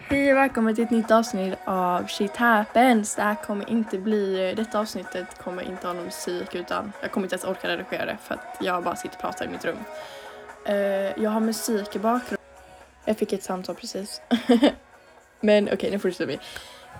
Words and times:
Hej 0.00 0.32
och 0.32 0.38
välkommen 0.38 0.74
till 0.74 0.84
ett 0.84 0.90
nytt 0.90 1.10
avsnitt 1.10 1.58
av 1.64 2.06
Shit 2.06 2.36
Happens. 2.36 3.14
Det 3.14 3.22
här 3.22 3.34
kommer 3.34 3.70
inte 3.70 3.98
bli, 3.98 4.54
detta 4.56 4.80
avsnittet 4.80 5.38
kommer 5.38 5.62
inte 5.62 5.86
ha 5.86 5.94
någon 5.94 6.04
musik 6.04 6.54
utan 6.54 6.92
jag 7.02 7.12
kommer 7.12 7.24
inte 7.24 7.34
ens 7.34 7.44
orka 7.44 7.68
redigera 7.68 8.06
det 8.06 8.16
för 8.22 8.34
att 8.34 8.56
jag 8.60 8.82
bara 8.82 8.96
sitter 8.96 9.16
och 9.16 9.20
pratar 9.20 9.44
i 9.44 9.48
mitt 9.48 9.64
rum. 9.64 9.78
Eh, 10.66 11.22
jag 11.22 11.30
har 11.30 11.40
musik 11.40 11.96
i 11.96 11.98
bakgrunden. 11.98 12.46
Jag 13.04 13.18
fick 13.18 13.32
ett 13.32 13.42
samtal 13.42 13.74
precis. 13.74 14.20
Men 15.40 15.68
okej, 15.72 15.90
nu 15.90 15.98
fortsätter 15.98 16.26
vi. 16.26 16.38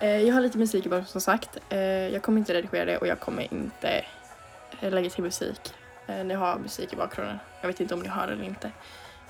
Eh, 0.00 0.26
jag 0.26 0.34
har 0.34 0.40
lite 0.40 0.58
musik 0.58 0.86
i 0.86 0.88
bakgrunden 0.88 1.12
som 1.12 1.20
sagt. 1.20 1.58
Eh, 1.68 1.78
jag 2.08 2.22
kommer 2.22 2.38
inte 2.38 2.54
redigera 2.54 2.84
det 2.84 2.96
och 2.96 3.06
jag 3.06 3.20
kommer 3.20 3.54
inte 3.54 4.04
eh, 4.80 4.90
lägga 4.90 5.10
till 5.10 5.24
musik. 5.24 5.74
Ni 6.24 6.34
har 6.34 6.58
musik 6.58 6.92
i 6.92 6.96
bakgrunden. 6.96 7.38
Jag 7.60 7.68
vet 7.68 7.80
inte 7.80 7.94
om 7.94 8.00
ni 8.00 8.08
hör 8.08 8.26
det 8.26 8.32
eller 8.32 8.44
inte. 8.44 8.70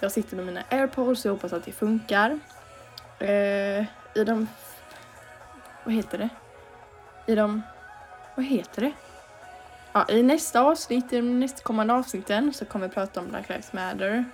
Jag 0.00 0.12
sitter 0.12 0.36
med 0.36 0.46
mina 0.46 0.62
airpods 0.68 1.24
och 1.24 1.28
jag 1.28 1.32
hoppas 1.32 1.52
att 1.52 1.64
det 1.64 1.72
funkar. 1.72 2.38
Eh, 3.22 3.84
I 4.14 4.24
de... 4.24 4.48
Vad 5.84 5.94
heter 5.94 6.18
det? 6.18 6.28
I 7.26 7.34
de... 7.34 7.62
Vad 8.34 8.44
heter 8.44 8.82
det? 8.82 8.92
Ja, 9.92 10.06
I 10.08 10.22
nästa 10.22 10.60
avsnitt, 10.60 11.12
i 11.12 11.16
de 11.16 11.40
nästkommande 11.40 11.94
avsnitten 11.94 12.52
så 12.52 12.64
kommer 12.64 12.88
vi 12.88 12.94
prata 12.94 13.20
om 13.20 13.28
Black 13.28 13.48
Lives 13.48 13.72
Matter. 13.72 14.24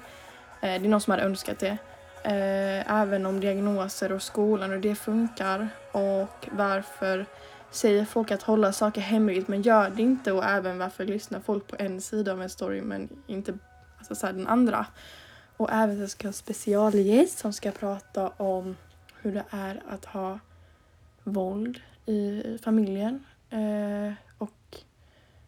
Eh, 0.61 0.81
det 0.81 0.87
är 0.87 0.89
någon 0.89 1.01
som 1.01 1.11
hade 1.11 1.23
önskat 1.23 1.59
det. 1.59 1.79
Eh, 2.23 3.01
även 3.01 3.27
om 3.27 3.41
diagnoser 3.41 4.12
och 4.12 4.23
skolan 4.23 4.73
och 4.73 4.81
det 4.81 4.95
funkar 4.95 5.69
och 5.93 6.48
varför 6.51 7.27
säger 7.70 8.05
folk 8.05 8.31
att 8.31 8.43
hålla 8.43 8.73
saker 8.73 9.01
hemligt 9.01 9.48
men 9.48 9.62
gör 9.62 9.91
det 9.91 10.03
inte 10.03 10.33
och 10.33 10.45
även 10.45 10.79
varför 10.79 11.05
lyssnar 11.05 11.41
folk 11.41 11.67
på 11.67 11.77
en 11.79 12.01
sida 12.01 12.33
av 12.33 12.43
en 12.43 12.51
story 12.51 12.81
men 12.81 13.09
inte 13.27 13.59
alltså 13.98 14.15
så 14.15 14.27
här, 14.27 14.33
den 14.33 14.47
andra. 14.47 14.87
Och 15.57 15.73
även 15.73 16.01
så 16.01 16.09
ska 16.09 16.27
jag 16.27 16.29
ha 16.29 16.33
specialgäst 16.33 17.39
som 17.39 17.53
ska 17.53 17.70
prata 17.70 18.29
om 18.29 18.77
hur 19.23 19.33
det 19.33 19.45
är 19.51 19.83
att 19.89 20.05
ha 20.05 20.39
våld 21.25 21.81
i 22.07 22.43
familjen 22.62 23.25
eh, 23.51 24.12
och 24.39 24.77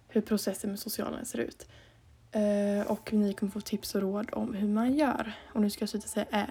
hur 0.09 0.21
processen 0.21 0.71
med 0.71 0.79
socialen 0.79 1.27
ser 1.27 1.39
ut. 1.39 1.67
Eh, 2.33 2.91
och 2.91 3.13
ni 3.13 3.33
kommer 3.33 3.53
få 3.53 3.61
tips 3.61 3.95
och 3.95 4.01
råd 4.01 4.29
om 4.33 4.55
hur 4.55 4.69
man 4.69 4.95
gör. 4.95 5.33
Och 5.53 5.61
nu 5.61 5.71
ska 5.71 5.83
jag 5.83 5.89
sluta 5.89 6.09
säga 6.09 6.27
ä. 6.31 6.47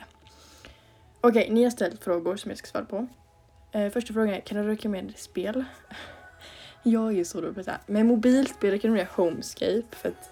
Okej, 1.22 1.42
okay, 1.42 1.54
ni 1.54 1.64
har 1.64 1.72
ställt 1.72 2.04
frågor 2.04 2.36
som 2.36 2.52
jag 2.52 2.58
ska 2.58 2.68
svara 2.68 2.86
på. 2.86 3.08
Eh, 3.72 3.90
första 3.90 4.14
frågan 4.14 4.34
är, 4.34 4.40
kan 4.40 4.58
du 4.58 4.64
rekommendera 4.64 5.18
spel? 5.18 5.66
jag 6.84 7.08
är 7.08 7.12
ju 7.12 7.26
så 7.26 7.42
dålig 7.42 7.56
på 7.56 7.62
det 7.62 7.72
här. 7.72 7.80
Med 7.86 8.06
mobilspel 8.06 8.72
rekommenderar 8.72 9.10
jag 9.18 9.24
Homescape 9.24 9.84
för 9.92 10.10
att 10.10 10.30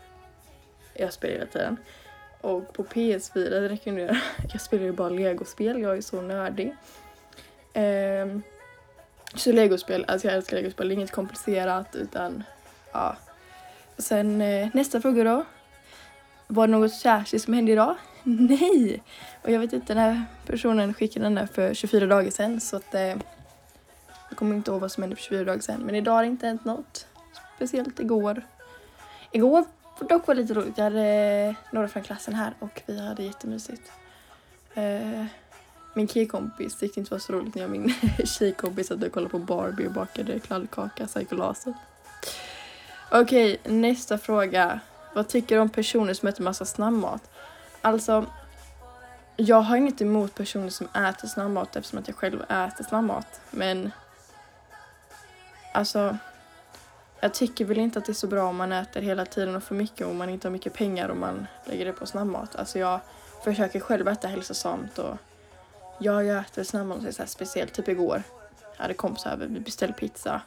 jag 0.93 1.13
spelar 1.13 1.33
hela 1.33 1.45
tiden. 1.45 1.77
Och 2.41 2.73
på 2.73 2.83
PS4 2.83 3.67
rekommenderar 3.69 4.13
jag 4.13 4.51
Jag 4.53 4.61
spelar 4.61 4.83
ju 4.83 4.91
bara 4.91 5.09
legospel, 5.09 5.81
jag 5.81 5.97
är 5.97 6.01
så 6.01 6.21
nördig. 6.21 6.75
Um, 7.73 8.43
så 9.35 9.51
legospel, 9.51 10.05
alltså 10.07 10.27
jag 10.27 10.35
älskar 10.35 10.57
legospel, 10.57 10.87
det 10.87 10.93
är 10.93 10.95
inget 10.95 11.11
komplicerat 11.11 11.95
utan 11.95 12.43
ja. 12.91 13.15
Sen 13.97 14.41
eh, 14.41 14.69
nästa 14.73 15.01
fråga 15.01 15.23
då. 15.23 15.45
Var 16.47 16.67
det 16.67 16.71
något 16.71 16.93
särskilt 16.93 17.43
som 17.43 17.53
hände 17.53 17.71
idag? 17.71 17.95
Nej! 18.23 19.03
Och 19.43 19.51
jag 19.51 19.59
vet 19.59 19.73
inte, 19.73 19.93
den 19.93 20.03
här 20.03 20.25
personen 20.45 20.93
skickade 20.93 21.25
den 21.25 21.35
där 21.35 21.45
för 21.45 21.73
24 21.73 22.05
dagar 22.05 22.31
sedan 22.31 22.61
så 22.61 22.75
att 22.75 22.95
eh, 22.95 23.01
jag 24.29 24.35
kommer 24.35 24.55
inte 24.55 24.71
ihåg 24.71 24.81
vad 24.81 24.91
som 24.91 25.03
hände 25.03 25.15
för 25.15 25.23
24 25.23 25.43
dagar 25.43 25.59
sedan. 25.59 25.81
Men 25.81 25.95
idag 25.95 26.13
har 26.13 26.21
det 26.21 26.27
inte 26.27 26.47
hänt 26.47 26.65
något 26.65 27.07
speciellt 27.55 27.99
igår. 27.99 28.41
Igår 29.31 29.65
dock 30.05 30.27
var 30.27 30.35
lite 30.35 30.53
roligt. 30.53 30.77
Jag 30.77 30.83
hade 30.83 31.55
några 31.71 31.87
från 31.87 32.03
klassen 32.03 32.33
här 32.35 32.53
och 32.59 32.81
vi 32.85 33.07
hade 33.07 33.23
jättemysigt. 33.23 33.91
Eh, 34.73 35.25
min 35.93 36.07
killkompis 36.07 36.77
tyckte 36.77 36.99
inte 36.99 37.13
var 37.13 37.19
så 37.19 37.33
roligt 37.33 37.55
när 37.55 37.61
jag 37.61 37.71
och 37.71 37.77
min 37.77 37.93
tjejkompis 38.25 38.87
satt 38.87 39.03
och 39.03 39.11
kollade 39.11 39.31
på 39.31 39.39
Barbie 39.39 39.87
och 39.87 39.91
bakade 39.91 40.39
kladdkaka, 40.39 41.05
psykolaset. 41.05 41.75
Okej, 43.11 43.59
okay, 43.61 43.73
nästa 43.73 44.17
fråga. 44.17 44.79
Vad 45.13 45.27
tycker 45.27 45.55
du 45.55 45.61
om 45.61 45.69
personer 45.69 46.13
som 46.13 46.27
äter 46.27 46.43
massa 46.43 46.65
snabbmat? 46.65 47.29
Alltså, 47.81 48.25
jag 49.35 49.61
har 49.61 49.77
inget 49.77 50.01
emot 50.01 50.35
personer 50.35 50.69
som 50.69 50.87
äter 50.87 51.27
snabbmat 51.27 51.75
eftersom 51.75 51.99
att 51.99 52.07
jag 52.07 52.17
själv 52.17 52.41
äter 52.41 52.83
snabbmat. 52.83 53.41
Men, 53.51 53.91
alltså, 55.73 56.17
jag 57.19 57.33
tycker 57.33 57.65
väl 57.65 57.77
inte 57.77 57.99
att 57.99 58.05
det 58.05 58.11
är 58.11 58.13
så 58.13 58.27
bra 58.27 58.49
om 58.49 58.55
man 58.55 58.71
äter 58.71 59.01
hela 59.01 59.25
tiden 59.25 59.55
och 59.55 59.63
för 59.63 59.75
mycket 59.75 60.07
och 60.07 60.15
man 60.15 60.29
inte 60.29 60.47
har 60.47 60.51
mycket 60.51 60.73
pengar 60.73 61.09
och 61.09 61.17
man 61.17 61.47
lägger 61.65 61.85
det 61.85 61.93
på 61.93 62.05
snabbmat. 62.05 62.55
Alltså 62.55 62.79
jag 62.79 62.99
försöker 63.43 63.79
själv 63.79 64.07
äta 64.07 64.27
hälsosamt 64.27 64.97
och 64.97 65.17
ja, 65.99 66.23
jag 66.23 66.37
äter 66.39 66.63
snabbmat 66.63 67.15
så 67.15 67.21
här 67.21 67.27
speciellt. 67.27 67.73
Typ 67.73 67.87
igår 67.87 68.23
jag 68.77 68.83
hade 68.83 68.93
kompisar 68.93 69.31
över, 69.31 69.47
vi 69.47 69.59
beställde 69.59 69.97
pizza. 69.97 70.41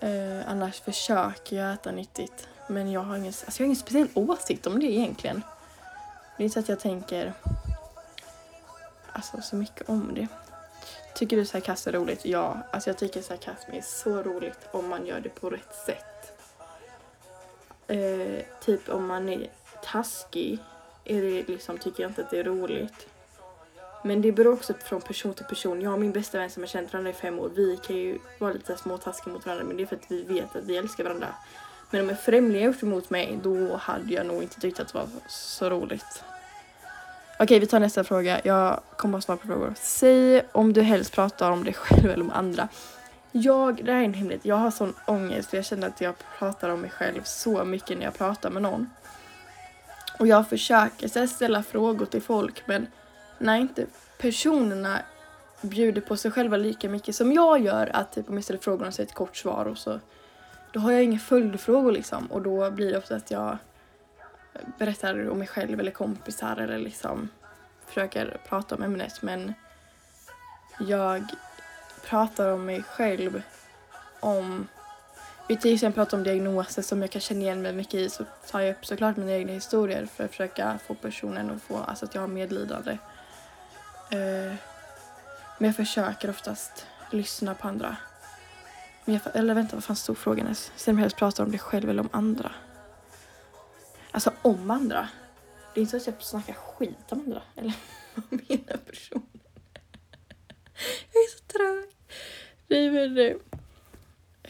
Eh, 0.00 0.50
annars 0.50 0.80
försöker 0.80 1.56
jag 1.56 1.72
äta 1.72 1.92
nyttigt. 1.92 2.48
Men 2.68 2.92
jag 2.92 3.00
har 3.00 3.16
ingen, 3.16 3.26
alltså 3.26 3.44
jag 3.46 3.58
har 3.58 3.64
ingen 3.64 3.76
speciell 3.76 4.08
åsikt 4.14 4.66
om 4.66 4.80
det 4.80 4.86
egentligen. 4.86 5.42
Det 6.36 6.42
är 6.42 6.44
inte 6.44 6.54
så 6.54 6.60
att 6.60 6.68
jag 6.68 6.80
tänker 6.80 7.32
alltså, 9.12 9.42
så 9.42 9.56
mycket 9.56 9.88
om 9.88 10.14
det. 10.14 10.28
Tycker 11.20 11.36
du 11.36 11.44
sarkasm 11.44 11.88
är 11.88 11.92
roligt? 11.92 12.24
Ja, 12.24 12.58
alltså 12.70 12.90
jag 12.90 12.98
tycker 12.98 13.22
sarkasm 13.22 13.72
är 13.72 13.80
så 13.80 14.22
roligt 14.22 14.68
om 14.72 14.88
man 14.88 15.06
gör 15.06 15.20
det 15.20 15.28
på 15.28 15.50
rätt 15.50 15.74
sätt. 15.86 16.40
Eh, 17.86 18.44
typ 18.60 18.88
om 18.88 19.06
man 19.06 19.28
är 19.28 19.50
taskig 19.82 20.58
är 21.04 21.22
det 21.22 21.48
liksom, 21.48 21.78
tycker 21.78 22.02
jag 22.02 22.10
inte 22.10 22.22
att 22.22 22.30
det 22.30 22.38
är 22.38 22.44
roligt. 22.44 23.08
Men 24.04 24.22
det 24.22 24.32
beror 24.32 24.52
också 24.52 24.74
från 24.74 25.00
person 25.00 25.34
till 25.34 25.44
person. 25.44 25.80
Jag 25.80 25.92
och 25.92 26.00
min 26.00 26.12
bästa 26.12 26.38
vän 26.38 26.50
som 26.50 26.62
har 26.62 26.68
känt 26.68 26.92
varandra 26.92 27.10
i 27.10 27.14
fem 27.14 27.38
år, 27.38 27.50
vi 27.54 27.76
kan 27.76 27.96
ju 27.96 28.18
vara 28.38 28.52
lite 28.52 28.76
småtaskiga 28.76 29.32
mot 29.32 29.46
varandra 29.46 29.64
men 29.64 29.76
det 29.76 29.82
är 29.82 29.86
för 29.86 29.96
att 29.96 30.10
vi 30.10 30.22
vet 30.22 30.56
att 30.56 30.64
vi 30.64 30.76
älskar 30.76 31.04
varandra. 31.04 31.28
Men 31.90 32.00
om 32.00 32.10
en 32.10 32.16
främling 32.16 32.64
gjort 32.64 32.82
emot 32.82 33.10
mig 33.10 33.38
då 33.42 33.76
hade 33.76 34.14
jag 34.14 34.26
nog 34.26 34.42
inte 34.42 34.60
tyckt 34.60 34.80
att 34.80 34.92
det 34.92 34.98
var 34.98 35.08
så 35.28 35.70
roligt. 35.70 36.24
Okej, 37.42 37.58
vi 37.58 37.66
tar 37.66 37.80
nästa 37.80 38.04
fråga. 38.04 38.40
Jag 38.44 38.80
kommer 38.96 39.18
att 39.18 39.24
svara 39.24 39.38
på 39.38 39.46
frågor. 39.46 39.74
Säg 39.76 40.42
om 40.52 40.72
du 40.72 40.82
helst 40.82 41.12
pratar 41.12 41.50
om 41.50 41.64
dig 41.64 41.74
själv 41.74 42.10
eller 42.10 42.24
om 42.24 42.30
andra. 42.30 42.68
Jag, 43.32 43.84
det 43.84 43.92
här 43.92 44.00
är 44.00 44.04
en 44.04 44.14
hemlighet, 44.14 44.44
jag 44.44 44.56
har 44.56 44.70
sån 44.70 44.94
ångest 45.06 45.50
för 45.50 45.56
jag 45.56 45.64
känner 45.64 45.88
att 45.88 46.00
jag 46.00 46.14
pratar 46.38 46.68
om 46.68 46.80
mig 46.80 46.90
själv 46.90 47.20
så 47.24 47.64
mycket 47.64 47.98
när 47.98 48.04
jag 48.04 48.14
pratar 48.14 48.50
med 48.50 48.62
någon. 48.62 48.90
Och 50.18 50.26
jag 50.26 50.48
försöker 50.48 51.26
ställa 51.26 51.62
frågor 51.62 52.06
till 52.06 52.22
folk 52.22 52.62
men 52.66 52.86
när 53.38 53.56
inte 53.56 53.86
personerna 54.18 54.98
bjuder 55.60 56.00
på 56.00 56.16
sig 56.16 56.30
själva 56.30 56.56
lika 56.56 56.88
mycket 56.88 57.16
som 57.16 57.32
jag 57.32 57.60
gör, 57.60 57.90
att 57.92 58.12
typ 58.12 58.28
om 58.28 58.34
jag 58.34 58.44
ställer 58.44 58.60
frågorna 58.60 58.92
så 58.92 59.02
är 59.02 59.06
ett 59.06 59.14
kort 59.14 59.36
svar 59.36 59.64
och 59.64 59.78
så 59.78 60.00
då 60.72 60.80
har 60.80 60.92
jag 60.92 61.02
inga 61.02 61.18
följdfrågor 61.18 61.92
liksom 61.92 62.26
och 62.26 62.42
då 62.42 62.70
blir 62.70 62.92
det 62.92 62.98
ofta 62.98 63.16
att 63.16 63.30
jag 63.30 63.58
berättar 64.78 65.30
om 65.30 65.38
mig 65.38 65.48
själv 65.48 65.80
eller 65.80 65.90
kompisar 65.90 66.56
eller 66.56 66.78
liksom 66.78 67.28
försöker 67.86 68.40
prata 68.48 68.74
om 68.74 68.82
ämnet 68.82 69.22
men 69.22 69.54
jag 70.80 71.24
pratar 72.04 72.52
om 72.52 72.64
mig 72.64 72.82
själv 72.82 73.42
om 74.20 74.68
vi 75.48 75.56
till 75.56 75.74
exempel 75.74 76.04
pratar 76.04 76.18
om 76.18 76.24
diagnoser 76.24 76.82
som 76.82 77.00
jag 77.00 77.10
kan 77.10 77.20
känna 77.20 77.40
igen 77.40 77.62
mig 77.62 77.72
mycket 77.72 77.94
i 77.94 78.10
så 78.10 78.24
tar 78.50 78.60
jag 78.60 78.70
upp 78.70 78.86
såklart 78.86 79.16
mina 79.16 79.32
egna 79.32 79.52
historier 79.52 80.06
för 80.06 80.24
att 80.24 80.30
försöka 80.30 80.78
få 80.86 80.94
personen 80.94 81.50
att 81.50 81.62
få, 81.62 81.76
alltså 81.76 82.04
att 82.04 82.14
jag 82.14 82.22
har 82.22 82.28
medlidande. 82.28 82.90
Uh, 84.12 84.54
men 85.58 85.66
jag 85.66 85.76
försöker 85.76 86.30
oftast 86.30 86.86
lyssna 87.10 87.54
på 87.54 87.68
andra. 87.68 87.96
Men 89.04 89.14
jag, 89.14 89.36
eller 89.36 89.54
vänta, 89.54 89.76
vad 89.76 89.84
fan 89.84 89.96
stod 89.96 90.18
frågan 90.18 90.46
ens? 90.46 90.72
Sen 90.76 90.96
helst 90.96 91.16
prata 91.16 91.42
om 91.42 91.50
dig 91.50 91.60
själv 91.60 91.90
eller 91.90 92.02
om 92.02 92.08
andra. 92.12 92.52
Alltså 94.10 94.32
om 94.42 94.70
andra. 94.70 95.08
Det 95.74 95.80
är 95.80 95.82
inte 95.82 96.00
så 96.00 96.10
att 96.10 96.16
jag 96.16 96.22
snackar 96.22 96.54
skit 96.54 97.12
om 97.12 97.20
andra. 97.20 97.42
Eller 97.56 97.74
vad 98.14 98.24
menar 98.48 98.76
personen? 98.76 99.40
Jag 101.12 101.22
är 101.22 101.38
så 101.38 101.44
trög. 101.44 101.90
Nej 102.68 102.90
men 102.90 103.14
nu. 103.14 103.40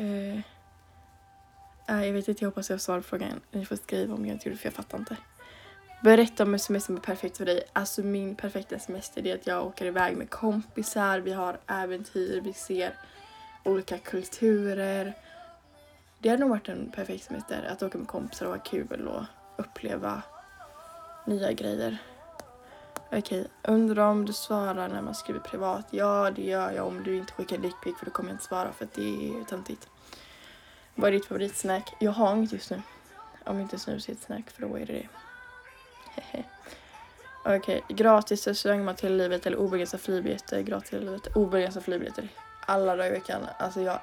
Uh, 0.01 0.39
uh, 1.91 2.07
jag 2.07 2.13
vet 2.13 2.29
inte, 2.29 2.45
jag 2.45 2.51
hoppas 2.51 2.71
jag 2.71 2.81
svarar 2.81 3.01
på 3.01 3.09
frågan. 3.09 3.41
Ni 3.51 3.67
får 3.67 3.77
skriva 3.77 4.15
om 4.15 4.27
jag 4.27 4.35
inte 4.35 4.49
gjorde 4.49 4.59
för 4.59 4.67
jag 4.67 4.75
fattar 4.75 4.99
inte. 4.99 5.17
Berätta 6.03 6.43
om 6.43 6.55
en 6.55 6.61
semester 6.61 6.87
som 6.87 6.97
är 6.97 7.01
perfekt 7.01 7.37
för 7.37 7.45
dig. 7.45 7.63
Alltså 7.73 8.03
min 8.03 8.35
perfekta 8.35 8.79
semester 8.79 9.27
är 9.27 9.35
att 9.35 9.47
jag 9.47 9.67
åker 9.67 9.87
iväg 9.87 10.17
med 10.17 10.31
kompisar, 10.31 11.19
vi 11.19 11.33
har 11.33 11.59
äventyr, 11.67 12.41
vi 12.41 12.53
ser 12.53 12.95
olika 13.65 13.99
kulturer. 13.99 15.15
Det 16.19 16.29
hade 16.29 16.41
nog 16.41 16.51
varit 16.51 16.69
en 16.69 16.91
perfekt 16.91 17.25
semester, 17.25 17.65
att 17.73 17.83
åka 17.83 17.99
med 17.99 18.09
kompisar 18.09 18.47
och 18.47 18.53
ha 18.53 18.59
kul 18.59 19.09
och 19.09 19.25
uppleva 19.61 20.23
nya 21.25 21.53
grejer. 21.53 21.99
Okej, 23.13 23.47
undrar 23.63 24.11
om 24.11 24.25
du 24.25 24.33
svarar 24.33 24.89
när 24.89 25.03
man 25.03 25.15
skriver 25.15 25.41
privat? 25.41 25.87
Ja, 25.91 26.31
det 26.37 26.43
gör 26.43 26.73
jag 26.73 26.87
om 26.87 27.03
du 27.03 27.17
inte 27.17 27.33
skickar 27.33 27.59
dickpic 27.59 27.99
för 27.99 28.07
då 28.07 28.11
kommer 28.11 28.31
jag 28.31 28.35
inte 28.35 28.45
svara 28.45 28.73
för 28.73 28.85
att 28.85 28.95
det 28.95 29.29
är 29.29 29.45
töntigt. 29.45 29.89
Vad 30.95 31.09
är 31.09 31.13
ditt 31.13 31.27
favoritsnack? 31.27 31.95
Jag 32.01 32.13
har 32.13 32.37
inget 32.37 32.53
just 32.53 32.71
nu. 32.71 32.83
Om 33.45 33.61
inte 33.61 33.79
snus 33.79 34.09
är 34.09 34.13
ett 34.13 34.23
snack 34.23 34.51
för 34.51 34.63
då 34.63 34.77
är 34.77 34.87
det 34.87 35.07
det. 36.33 36.45
Okej, 37.45 37.85
gratis 37.89 38.47
restaurangmat 38.47 38.97
till 38.97 39.17
livet 39.17 39.47
eller 39.47 39.57
obegränsade 39.57 40.03
flygbiljetter? 40.03 40.63
Gratis 40.63 40.91
till 40.91 41.01
livet, 41.01 41.37
Obegränsade 41.37 41.85
flygbiljetter. 41.85 42.29
Alla 42.67 42.97
dagar 42.97 43.07
i 43.07 43.11
veckan. 43.11 43.43
Alltså 43.59 43.81
jag 43.81 44.01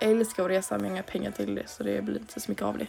älskar 0.00 0.44
att 0.44 0.50
resa 0.50 0.78
men 0.78 0.84
jag 0.84 0.90
har 0.90 0.94
inga 0.94 1.02
pengar 1.02 1.30
till 1.30 1.54
det 1.54 1.68
så 1.68 1.82
det 1.82 2.02
blir 2.02 2.18
inte 2.18 2.40
så 2.40 2.50
mycket 2.50 2.64
av 2.64 2.78
det. 2.78 2.86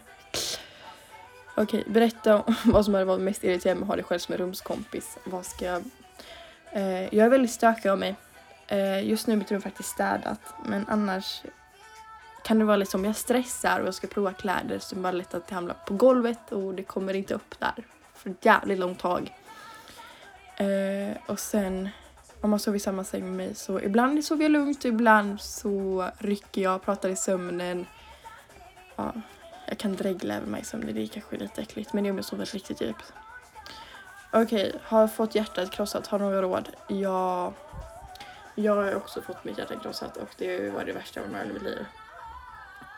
Okej, 1.56 1.84
berätta 1.88 2.42
om 2.42 2.56
vad 2.66 2.86
som 2.86 2.94
hade 2.94 3.06
varit 3.06 3.22
mest 3.22 3.44
irriterande 3.44 3.80
med 3.80 3.84
att 3.84 3.88
ha 3.88 3.96
dig 3.96 4.06
själv 4.06 4.20
som 4.20 4.34
en 4.34 4.40
rumskompis. 4.40 5.18
Vad 5.24 5.46
ska 5.46 5.66
jag... 5.66 5.84
Eh, 6.72 7.04
jag 7.04 7.26
är 7.26 7.30
väldigt 7.30 7.52
stökig 7.52 7.90
av 7.90 8.00
mig. 8.00 8.16
Eh, 8.68 9.08
just 9.08 9.28
nu 9.28 9.34
är 9.34 9.38
mitt 9.38 9.52
rum 9.52 9.62
faktiskt 9.62 9.90
städat 9.90 10.40
men 10.66 10.86
annars 10.90 11.42
kan 12.44 12.60
det 12.60 12.66
vara 12.66 12.78
liksom 12.78 13.06
jag 13.06 13.16
stressar 13.16 13.80
och 13.80 13.88
jag 13.88 13.94
ska 13.94 14.08
prova 14.08 14.34
kläder 14.34 14.80
så 14.80 14.96
det 14.96 15.00
är 15.00 15.04
bara 15.04 15.12
lätt 15.12 15.34
att 15.34 15.48
det 15.48 15.56
hamnar 15.56 15.76
på 15.88 15.94
golvet 15.94 16.52
och 16.52 16.74
det 16.74 16.84
kommer 16.84 17.14
inte 17.14 17.34
upp 17.34 17.60
där 17.60 17.84
för 18.14 18.30
ett 18.30 18.46
jävligt 18.46 18.80
långt 18.80 19.00
tag. 19.00 19.34
Eh, 20.58 21.18
och 21.26 21.40
sen 21.40 21.90
om 22.42 22.50
man 22.50 22.60
sover 22.60 22.78
i 22.78 22.80
samma 22.80 23.04
säng 23.04 23.24
med 23.24 23.34
mig 23.34 23.56
så 23.56 23.80
ibland 23.80 24.26
sover 24.26 24.44
jag 24.44 24.52
lugnt 24.52 24.80
och 24.80 24.86
ibland 24.86 25.42
så 25.42 26.10
rycker 26.18 26.62
jag, 26.62 26.82
pratar 26.82 27.10
i 27.10 27.16
sömnen. 27.16 27.86
Ja, 28.96 29.14
jag 29.66 29.78
kan 29.78 29.96
dregla 29.96 30.36
över 30.36 30.48
mig 30.48 30.64
som 30.64 30.86
det 30.86 31.02
är 31.02 31.08
kanske 31.08 31.38
lite 31.38 31.62
äckligt 31.62 31.94
men 31.94 32.04
det 32.04 32.10
är 32.10 32.12
om 32.12 32.18
jag 32.18 32.26
sover 32.26 32.46
riktigt 32.46 32.82
djupt. 32.82 33.14
Okej, 34.32 34.68
okay, 34.70 34.80
har 34.84 35.08
fått 35.08 35.36
hjärtat 35.36 35.72
krossat, 35.72 36.08
har 36.08 36.20
några 36.20 36.42
råd? 36.42 36.70
Ja, 36.88 37.54
jag 38.56 38.76
har 38.76 38.96
också 38.96 39.22
fått 39.22 39.44
mitt 39.44 39.58
hjärta 39.58 39.80
krossat 39.80 40.18
och 40.18 40.30
det 40.38 40.70
var 40.70 40.86
det 40.86 40.94
värsta 40.94 41.20
jag 41.20 41.28
varit 41.28 41.38
med 41.38 41.50
i 41.50 41.54
mitt 41.54 41.64
liv. 41.64 41.86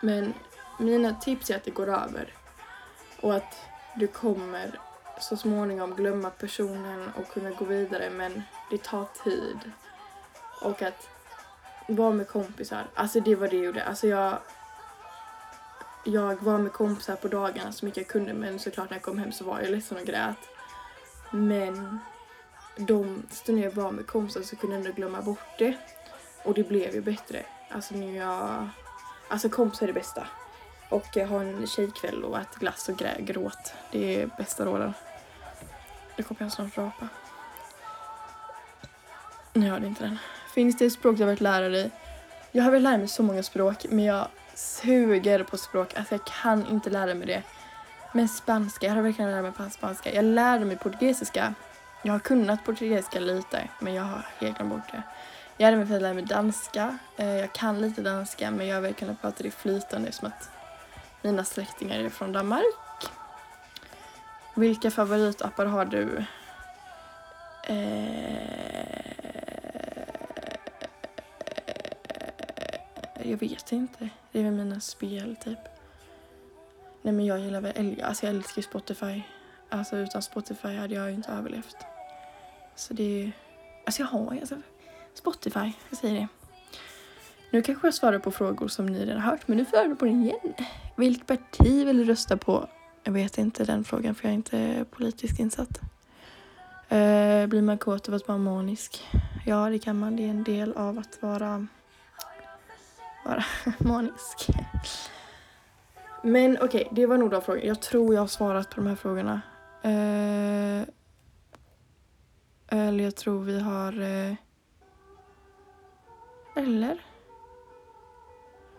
Men 0.02 0.34
mina 0.80 1.14
tips 1.14 1.50
är 1.50 1.56
att 1.56 1.64
det 1.64 1.72
går 1.72 1.88
över. 1.88 2.34
Och 3.22 3.36
att 3.36 3.60
du 3.96 4.08
kommer 4.08 4.80
så 5.22 5.38
småningom 5.38 5.96
glömma 5.96 6.30
personen 6.30 7.12
och 7.18 7.28
kunna 7.28 7.50
gå 7.50 7.66
vidare 7.66 8.10
men 8.10 8.44
det 8.72 8.84
tar 8.84 9.06
tid. 9.24 9.72
Och 10.62 10.82
att 10.82 11.10
vara 11.88 12.12
med 12.12 12.28
kompisar, 12.28 12.88
alltså 12.94 13.20
det 13.20 13.36
var 13.36 13.48
det 13.48 13.56
jag 13.56 13.66
gjorde. 13.66 13.84
Alltså 13.84 14.08
jag, 14.08 14.38
jag 16.08 16.44
var 16.44 16.58
med 16.58 16.74
kompisar 16.74 17.16
på 17.16 17.28
dagarna 17.28 17.72
så 17.72 17.86
mycket 17.86 17.98
jag 17.98 18.08
kunde 18.08 18.34
men 18.34 18.60
såklart 18.60 18.90
när 18.90 18.98
jag 18.98 19.04
kom 19.04 19.18
hem 19.18 19.32
så 19.32 19.44
var 19.44 19.60
jag 19.62 19.72
ledsen 19.72 19.98
och 19.98 20.06
grät. 20.06 20.38
Men 21.32 22.00
de 22.78 23.24
stunder 23.30 23.64
jag 23.64 23.72
var 23.72 23.92
med 23.92 24.08
kompisar 24.08 24.42
så 24.42 24.56
kunde 24.56 24.76
jag 24.76 24.86
ändå 24.86 24.96
glömma 24.96 25.22
bort 25.22 25.58
det. 25.58 25.78
Och 26.44 26.54
det 26.54 26.64
blev 26.64 26.96
ju 26.96 27.02
bättre. 27.02 27.46
Alltså 27.70 27.96
nu 27.96 28.16
jag... 28.16 28.70
Alltså 29.28 29.50
kompisar 29.50 29.84
är 29.84 29.88
det 29.88 30.00
bästa. 30.00 30.28
Och 30.90 31.16
ha 31.16 31.42
en 31.42 31.68
tjejkväll 31.68 32.24
och 32.24 32.40
äta 32.40 32.60
glass 32.60 32.90
och 32.90 32.98
grä, 32.98 33.16
gråt. 33.20 33.74
Det 33.92 34.22
är 34.22 34.30
bästa 34.38 34.66
råden. 34.66 34.94
Nu 36.16 36.24
kommer 36.24 36.42
jag 36.42 36.52
snart 36.52 36.78
rapa. 36.78 37.08
Nej, 39.54 39.68
jag 39.68 39.74
hörde 39.74 39.88
inte 39.88 40.04
den. 40.04 40.18
Finns 40.54 40.78
det 40.78 40.90
språk 40.90 41.18
du 41.18 41.24
har 41.24 41.28
varit 41.28 41.42
lärare 41.42 41.78
i? 41.78 41.92
Jag 42.52 42.64
har 42.64 42.72
väl 42.72 42.84
lärt 42.84 43.00
mig 43.00 43.08
så 43.08 43.24
många 43.24 43.44
språk 43.44 43.86
men 43.90 44.06
jag 44.06 44.28
suger 44.56 45.44
på 45.44 45.58
språk. 45.58 45.94
Alltså 45.96 46.14
jag 46.14 46.26
kan 46.26 46.68
inte 46.68 46.90
lära 46.90 47.14
mig 47.14 47.28
det. 47.28 47.44
Men 48.14 48.28
spanska, 48.28 48.88
jag 48.88 48.96
har 48.96 49.02
verkligen 49.02 49.32
lärt 49.32 49.44
mig 49.44 49.52
på 49.52 49.70
spanska. 49.70 50.14
Jag 50.14 50.26
lärde 50.26 50.66
mig 50.66 50.78
portugisiska. 50.78 51.54
Jag 52.04 52.12
har 52.14 52.20
kunnat 52.20 52.66
portugisiska 52.66 53.20
lite 53.20 53.68
men 53.80 53.94
jag 53.94 54.04
har 54.04 54.26
helt 54.40 54.58
glömt 54.58 54.74
bort 54.74 54.92
det. 54.92 55.04
Jag 55.58 55.66
hade 55.66 55.78
mig 55.78 55.88
för 55.88 55.96
att 55.96 56.02
lära 56.02 56.14
mig 56.14 56.24
danska. 56.24 56.98
Eh, 57.18 57.36
jag 57.36 57.54
kan 57.54 57.82
lite 57.82 58.02
danska 58.02 58.52
men 58.52 58.68
jag 58.68 58.76
har 58.76 58.82
verkligen 58.82 59.16
kunnat 59.16 59.22
prata 59.22 59.44
det 59.44 59.52
flytande 59.52 60.12
som 60.12 60.28
att 60.28 60.50
mina 61.22 61.44
släktingar 61.44 62.00
är 62.00 62.10
från 62.10 62.32
Danmark. 62.32 63.10
Vilka 64.56 64.92
favoritappar 64.92 65.66
har 65.66 65.86
du? 65.86 66.26
Eh, 67.68 68.36
jag 73.24 73.38
vet 73.38 73.72
inte. 73.72 74.10
Det 74.36 74.40
är 74.40 74.44
väl 74.44 74.54
mina 74.54 74.80
spel 74.80 75.36
typ. 75.44 75.60
Nej 77.02 77.14
men 77.14 77.26
jag 77.26 77.40
gillar 77.40 77.62
väl, 77.62 77.72
älgar, 77.76 78.06
alltså 78.06 78.26
jag 78.26 78.36
älskar 78.36 78.62
Spotify. 78.62 79.22
Alltså 79.70 79.98
utan 79.98 80.22
Spotify 80.22 80.76
hade 80.76 80.96
jag 80.96 81.10
ju 81.10 81.16
inte 81.16 81.32
överlevt. 81.32 81.76
Så 82.76 82.94
det 82.94 83.24
är, 83.24 83.32
alltså 83.86 84.02
jag 84.02 84.08
har 84.08 84.32
alltså 84.32 84.62
Spotify, 85.14 85.72
jag 85.90 86.00
säger 86.00 86.16
det. 86.16 86.28
Nu 87.52 87.62
kanske 87.62 87.88
jag 87.88 87.94
svarar 87.94 88.20
på 88.20 88.32
frågor 88.32 88.68
som 88.68 88.86
ni 88.86 89.06
redan 89.06 89.22
hört, 89.22 89.48
men 89.48 89.58
nu 89.58 89.66
får 89.66 89.80
jag 89.80 90.00
på 90.00 90.06
den 90.06 90.24
igen. 90.24 90.54
Vilket 90.96 91.28
parti 91.28 91.88
vill 91.88 91.98
du 91.98 92.04
rösta 92.04 92.38
på? 92.38 92.68
Jag 93.04 93.12
vet 93.12 93.38
inte 93.38 93.64
den 93.64 93.84
frågan 93.84 94.16
för 94.16 94.24
jag 94.24 94.32
är 94.32 94.36
inte 94.36 94.86
politiskt 94.92 95.40
insatt. 95.40 95.80
Uh, 96.92 97.48
blir 97.48 97.62
man 97.62 97.78
kåt 97.78 98.10
av 98.10 98.16
att 98.16 98.28
vara 98.28 98.38
manisk? 98.38 99.04
Ja, 99.46 99.70
det 99.70 99.80
kan 99.80 100.00
man. 100.00 100.16
Det 100.16 100.24
är 100.24 100.30
en 100.30 100.44
del 100.44 100.74
av 100.74 101.00
att 101.00 101.22
vara, 101.22 101.68
vara 103.26 103.46
manisk. 103.78 104.50
Men 106.24 106.58
okej, 106.62 106.66
okay, 106.66 106.88
det 106.92 107.06
var 107.06 107.18
nog 107.18 107.32
de 107.32 107.42
frågorna. 107.42 107.66
Jag 107.66 107.82
tror 107.82 108.14
jag 108.14 108.22
har 108.22 108.28
svarat 108.28 108.70
på 108.70 108.76
de 108.76 108.88
här 108.88 108.96
frågorna. 108.96 109.42
Eh, 109.82 110.88
eller 112.68 113.04
jag 113.04 113.16
tror 113.16 113.44
vi 113.44 113.60
har... 113.60 114.02
Eh, 114.02 114.34
eller? 116.56 117.02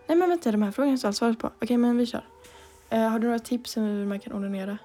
Nej 0.07 0.19
men 0.19 0.29
vänta, 0.29 0.53
de 0.53 0.63
här 0.63 0.71
frågorna 0.71 0.99
har 1.03 1.09
jag 1.09 1.15
svarat 1.15 1.39
på. 1.39 1.47
Okej, 1.47 1.59
okay, 1.61 1.79
men 1.79 1.97
vi 1.97 2.07
kör. 2.07 2.25
Eh, 2.91 3.09
har 3.09 3.19
du 3.19 3.27
några 3.27 3.39
tips 3.39 3.77
om 3.77 3.83
hur 3.83 4.07
man 4.07 4.21
kan 4.21 4.33
onanera? 4.33 4.79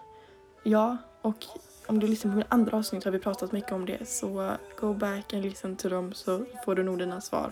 Ja, 0.64 0.98
och 1.22 1.46
om 1.88 2.00
du 2.00 2.07
lyssnar 2.07 2.31
på 2.31 2.38
min 2.38 2.48
andra 2.50 2.78
avsnitt 2.78 3.04
har 3.04 3.12
vi 3.12 3.19
pratat 3.19 3.52
mycket 3.52 3.72
om 3.72 3.86
det 3.86 4.10
så 4.10 4.52
go 4.80 4.94
back 4.94 5.34
and 5.34 5.44
listen 5.44 5.75
to 5.75 5.90
dem 5.90 6.14
så 6.14 6.46
får 6.66 6.75
du 6.75 6.84
nog 6.84 7.00
dina 7.00 7.22
svar. 7.22 7.52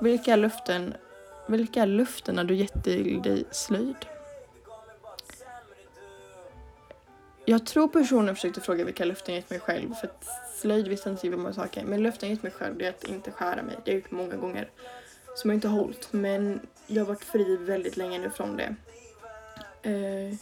Vilka 0.00 0.36
löften 0.36 0.94
vilka 1.46 1.82
är 1.82 1.86
löftena 1.86 2.44
du 2.44 2.54
gett 2.54 2.84
till 2.84 3.22
dig 3.22 3.44
slöjd? 3.50 4.06
Jag 7.44 7.66
tror 7.66 7.88
personen 7.88 8.34
försökte 8.34 8.60
fråga 8.60 8.84
vilka 8.84 9.04
löften 9.04 9.34
jag 9.34 9.40
gett 9.40 9.50
mig 9.50 9.60
själv 9.60 9.94
för 9.94 10.06
att 10.06 10.24
slöjd 10.56 10.88
visste 10.88 11.10
inte 11.10 11.20
så 11.20 11.36
många 11.36 11.52
saker. 11.52 11.84
Men 11.84 12.02
löften 12.02 12.28
jag 12.28 12.34
gett 12.34 12.42
mig 12.42 12.52
själv 12.52 12.82
är 12.82 12.88
att 12.88 13.04
inte 13.04 13.30
skära 13.30 13.62
mig. 13.62 13.76
Det 13.84 13.90
har 13.90 13.94
jag 13.94 14.02
gjort 14.02 14.10
många 14.10 14.36
gånger. 14.36 14.70
Som 15.36 15.50
jag 15.50 15.56
inte 15.56 15.68
har 15.68 15.78
hållit 15.78 16.12
men 16.12 16.60
jag 16.86 17.02
har 17.02 17.06
varit 17.06 17.24
fri 17.24 17.56
väldigt 17.56 17.96
länge 17.96 18.18
nu 18.18 18.30
från 18.30 18.56
det. 18.56 18.74
Eh, 19.82 20.38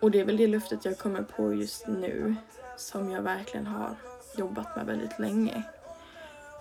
och 0.00 0.10
det 0.10 0.20
är 0.20 0.24
väl 0.24 0.36
det 0.36 0.46
löftet 0.46 0.84
jag 0.84 0.98
kommer 0.98 1.22
på 1.22 1.54
just 1.54 1.86
nu 1.86 2.34
som 2.76 3.10
jag 3.10 3.22
verkligen 3.22 3.66
har 3.66 3.94
jobbat 4.36 4.76
med 4.76 4.86
väldigt 4.86 5.18
länge. 5.18 5.62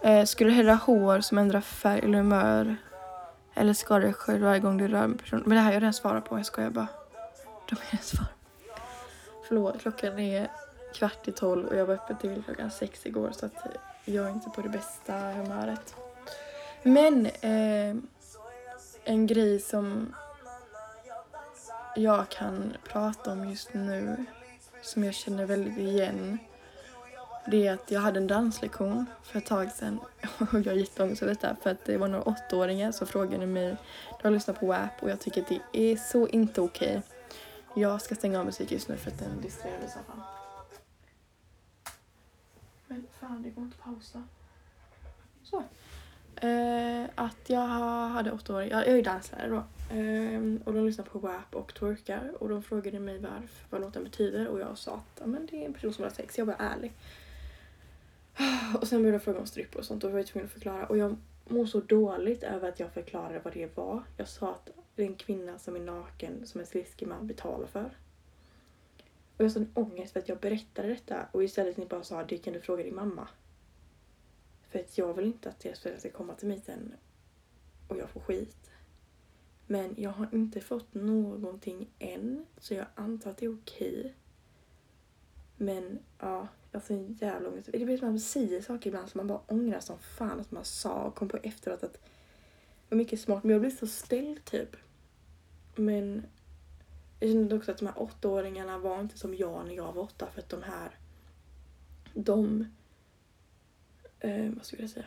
Eh, 0.03 0.25
skulle 0.25 0.49
du 0.49 0.53
hellre 0.53 0.71
ha 0.71 0.77
hår 0.85 1.19
som 1.19 1.37
ändrar 1.37 1.61
färg 1.61 1.99
eller 1.99 2.17
humör? 2.17 2.75
Eller 3.53 3.73
skadar 3.73 4.01
dig 4.01 4.13
själv 4.13 4.41
varje 4.41 4.59
gång 4.59 4.77
du 4.77 4.87
rör 4.87 5.03
en 5.03 5.17
person? 5.17 5.43
Men 5.45 5.49
det 5.49 5.55
här 5.55 5.65
har 5.65 5.73
jag 5.73 5.81
redan 5.81 5.93
svarat 5.93 6.25
på, 6.25 6.37
jag 6.37 6.45
skojar 6.45 6.69
bara. 6.69 6.87
De 7.69 7.75
har 7.75 7.91
redan 7.91 8.03
svarat 8.03 8.31
Förlåt, 9.47 9.81
klockan 9.81 10.19
är 10.19 10.51
kvart 10.93 11.27
i 11.27 11.31
tolv 11.31 11.67
och 11.67 11.75
jag 11.75 11.85
var 11.85 11.93
uppe 11.93 12.15
till 12.15 12.43
klockan 12.43 12.71
sex 12.71 13.05
igår 13.05 13.31
så 13.31 13.45
att 13.45 13.53
jag 14.05 14.25
är 14.25 14.29
inte 14.29 14.49
på 14.49 14.61
det 14.61 14.69
bästa 14.69 15.13
humöret. 15.13 15.95
Men 16.83 17.25
eh, 17.25 17.95
en 19.03 19.27
grej 19.27 19.59
som 19.59 20.15
jag 21.95 22.29
kan 22.29 22.73
prata 22.83 23.31
om 23.31 23.49
just 23.49 23.73
nu 23.73 24.25
som 24.81 25.03
jag 25.03 25.13
känner 25.13 25.45
väldigt 25.45 25.77
igen 25.77 26.37
det 27.45 27.67
är 27.67 27.73
att 27.73 27.91
jag 27.91 28.01
hade 28.01 28.19
en 28.19 28.27
danslektion 28.27 29.05
för 29.23 29.37
ett 29.37 29.45
tag 29.45 29.71
sedan 29.71 29.99
och 30.39 30.59
jag 30.59 30.63
har 30.63 30.73
jätteångest 30.73 31.21
över 31.21 31.33
detta 31.33 31.55
för 31.61 31.69
att 31.69 31.85
det 31.85 31.97
var 31.97 32.07
några 32.07 32.23
åttaåringar 32.23 32.91
som 32.91 33.07
frågade 33.07 33.45
mig 33.45 33.75
de 34.21 34.27
har 34.27 34.31
lyssnat 34.31 34.59
på 34.59 34.65
WAP 34.65 35.03
och 35.03 35.09
jag 35.09 35.19
tycker 35.19 35.41
att 35.41 35.47
det 35.47 35.61
är 35.71 35.95
så 35.95 36.27
inte 36.27 36.61
okej. 36.61 36.97
Okay. 36.97 37.81
Jag 37.83 38.01
ska 38.01 38.15
stänga 38.15 38.39
av 38.39 38.45
musik 38.45 38.71
just 38.71 38.89
nu 38.89 38.97
för 38.97 39.11
att 39.11 39.19
den 39.19 39.41
distraherar 39.41 39.79
mig 39.79 39.89
så 39.89 39.99
fan. 40.07 40.21
Men 42.87 43.07
fan, 43.19 43.43
det 43.43 43.49
går 43.49 43.63
inte 43.63 43.77
att 43.79 43.83
pausa. 43.83 44.23
Så. 45.43 45.63
Eh, 46.47 47.05
att 47.15 47.49
jag 47.49 47.67
hade 48.07 48.31
åtta 48.31 48.55
år, 48.55 48.63
jag, 48.63 48.87
jag 48.87 48.97
är 48.97 49.03
danslärare 49.03 49.49
då. 49.49 49.63
Eh, 49.95 50.41
och 50.65 50.73
de 50.73 50.85
lyssnar 50.85 51.05
på 51.05 51.19
WAP 51.19 51.55
och 51.55 51.73
twerkar 51.73 52.33
och 52.39 52.49
de 52.49 52.63
frågade 52.63 52.99
mig 52.99 53.19
varför, 53.19 53.65
vad 53.69 53.81
låten 53.81 54.03
betyder 54.03 54.47
och 54.47 54.59
jag 54.59 54.77
sa 54.77 54.93
att 54.93 55.27
men 55.27 55.45
det 55.45 55.61
är 55.61 55.65
en 55.65 55.73
person 55.73 55.93
som 55.93 56.03
har 56.03 56.11
sex, 56.11 56.37
jag 56.37 56.45
var 56.45 56.55
ärlig. 56.59 56.93
Och 58.81 58.87
sen 58.87 59.01
började 59.01 59.15
jag 59.15 59.23
fråga 59.23 59.39
om 59.39 59.45
strippor 59.45 59.79
och 59.79 59.85
sånt 59.85 60.03
och 60.03 60.09
då 60.09 60.13
var 60.13 60.19
jag 60.19 60.27
tvungen 60.27 60.45
att 60.45 60.53
förklara 60.53 60.85
och 60.85 60.97
jag 60.97 61.17
mår 61.47 61.65
så 61.65 61.79
dåligt 61.79 62.43
över 62.43 62.69
att 62.69 62.79
jag 62.79 62.91
förklarade 62.91 63.41
vad 63.43 63.53
det 63.53 63.77
var. 63.77 64.03
Jag 64.17 64.27
sa 64.27 64.51
att 64.51 64.69
det 64.95 65.03
är 65.03 65.07
en 65.07 65.15
kvinna 65.15 65.59
som 65.59 65.75
är 65.75 65.79
naken 65.79 66.47
som 66.47 66.61
en 66.61 66.67
sliskig 66.67 67.07
man 67.07 67.27
betalar 67.27 67.67
för. 67.67 67.97
Och 69.37 69.37
jag 69.37 69.45
har 69.45 69.49
sån 69.49 69.71
ångest 69.73 70.13
för 70.13 70.19
att 70.19 70.29
jag 70.29 70.39
berättade 70.39 70.87
detta 70.87 71.27
och 71.31 71.43
istället 71.43 71.77
ni 71.77 71.85
bara 71.85 72.03
sa 72.03 72.23
det 72.23 72.37
kan 72.37 72.53
du 72.53 72.61
fråga 72.61 72.83
din 72.83 72.95
mamma. 72.95 73.27
För 74.69 74.79
att 74.79 74.97
jag 74.97 75.13
vill 75.13 75.25
inte 75.25 75.49
att 75.49 75.59
deras 75.59 75.79
föräldrar 75.79 75.99
ska 75.99 76.09
komma 76.09 76.33
till 76.33 76.47
mig 76.47 76.61
sen 76.65 76.93
och 77.87 77.97
jag 77.97 78.09
får 78.09 78.19
skit. 78.19 78.71
Men 79.67 79.95
jag 79.97 80.09
har 80.09 80.27
inte 80.31 80.61
fått 80.61 80.93
någonting 80.93 81.89
än, 81.99 82.45
så 82.57 82.73
jag 82.73 82.85
antar 82.95 83.31
att 83.31 83.37
det 83.37 83.45
är 83.45 83.57
okej. 83.57 84.15
Men 85.61 85.99
ja, 86.19 86.47
jag 86.71 86.79
har 86.79 86.95
en 86.95 87.13
jävla 87.13 87.49
ångest. 87.49 87.69
Det 87.71 87.85
blir 87.85 87.97
som 87.97 88.07
att 88.07 88.11
man 88.11 88.19
säger 88.19 88.61
saker 88.61 88.87
ibland 88.87 89.09
som 89.09 89.19
man 89.19 89.27
bara 89.27 89.41
ångrar 89.47 89.79
som 89.79 89.99
fan 89.99 90.39
att 90.39 90.51
man 90.51 90.65
sa 90.65 91.03
och 91.03 91.15
kom 91.15 91.29
på 91.29 91.37
efteråt 91.37 91.83
att 91.83 91.93
det 91.93 91.99
var 92.89 92.97
mycket 92.97 93.19
smart. 93.19 93.43
Men 93.43 93.51
jag 93.51 93.61
blir 93.61 93.71
så 93.71 93.87
ställd 93.87 94.45
typ. 94.45 94.75
Men 95.75 96.23
jag 97.19 97.29
kände 97.29 97.55
också 97.55 97.71
att 97.71 97.77
de 97.77 97.85
här 97.85 98.01
åttaåringarna 98.01 98.77
var 98.77 98.99
inte 98.99 99.17
som 99.17 99.35
jag 99.35 99.65
när 99.65 99.73
jag 99.73 99.93
var 99.93 100.03
åtta 100.03 100.27
för 100.33 100.41
att 100.41 100.49
de 100.49 100.63
här 100.63 100.99
de 102.13 102.65
eh, 104.19 104.49
vad 104.49 104.65
skulle 104.65 104.83
jag 104.83 104.89
säga? 104.89 105.05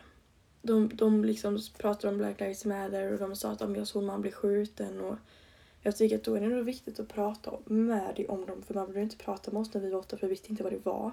De, 0.61 0.89
de 0.93 1.25
liksom 1.25 1.59
pratade 1.77 2.13
om 2.13 2.17
Black 2.17 2.39
Lives 2.39 2.65
Matter 2.65 3.13
och 3.13 3.19
de 3.19 3.35
sa 3.35 3.51
att 3.51 3.61
om 3.61 3.75
jag 3.75 3.87
såg 3.87 4.03
man 4.03 4.21
bli 4.21 4.31
skjuten 4.31 4.99
och 5.01 5.17
jag 5.85 5.97
tycker 5.97 6.15
att 6.15 6.23
då 6.23 6.35
är 6.35 6.41
det 6.41 6.47
nog 6.47 6.65
viktigt 6.65 6.99
att 6.99 7.07
prata 7.07 7.51
med 7.65 8.15
dig 8.15 8.27
om 8.27 8.45
dem 8.45 8.63
för 8.63 8.73
man 8.73 8.87
ville 8.87 9.01
inte 9.01 9.17
prata 9.17 9.51
med 9.51 9.61
oss 9.61 9.73
när 9.73 9.81
vi 9.81 9.89
var 9.89 9.99
åtta 9.99 10.17
för 10.17 10.27
vi 10.27 10.31
visste 10.31 10.51
inte 10.51 10.63
vad 10.63 10.71
det 10.71 10.85
var. 10.85 11.11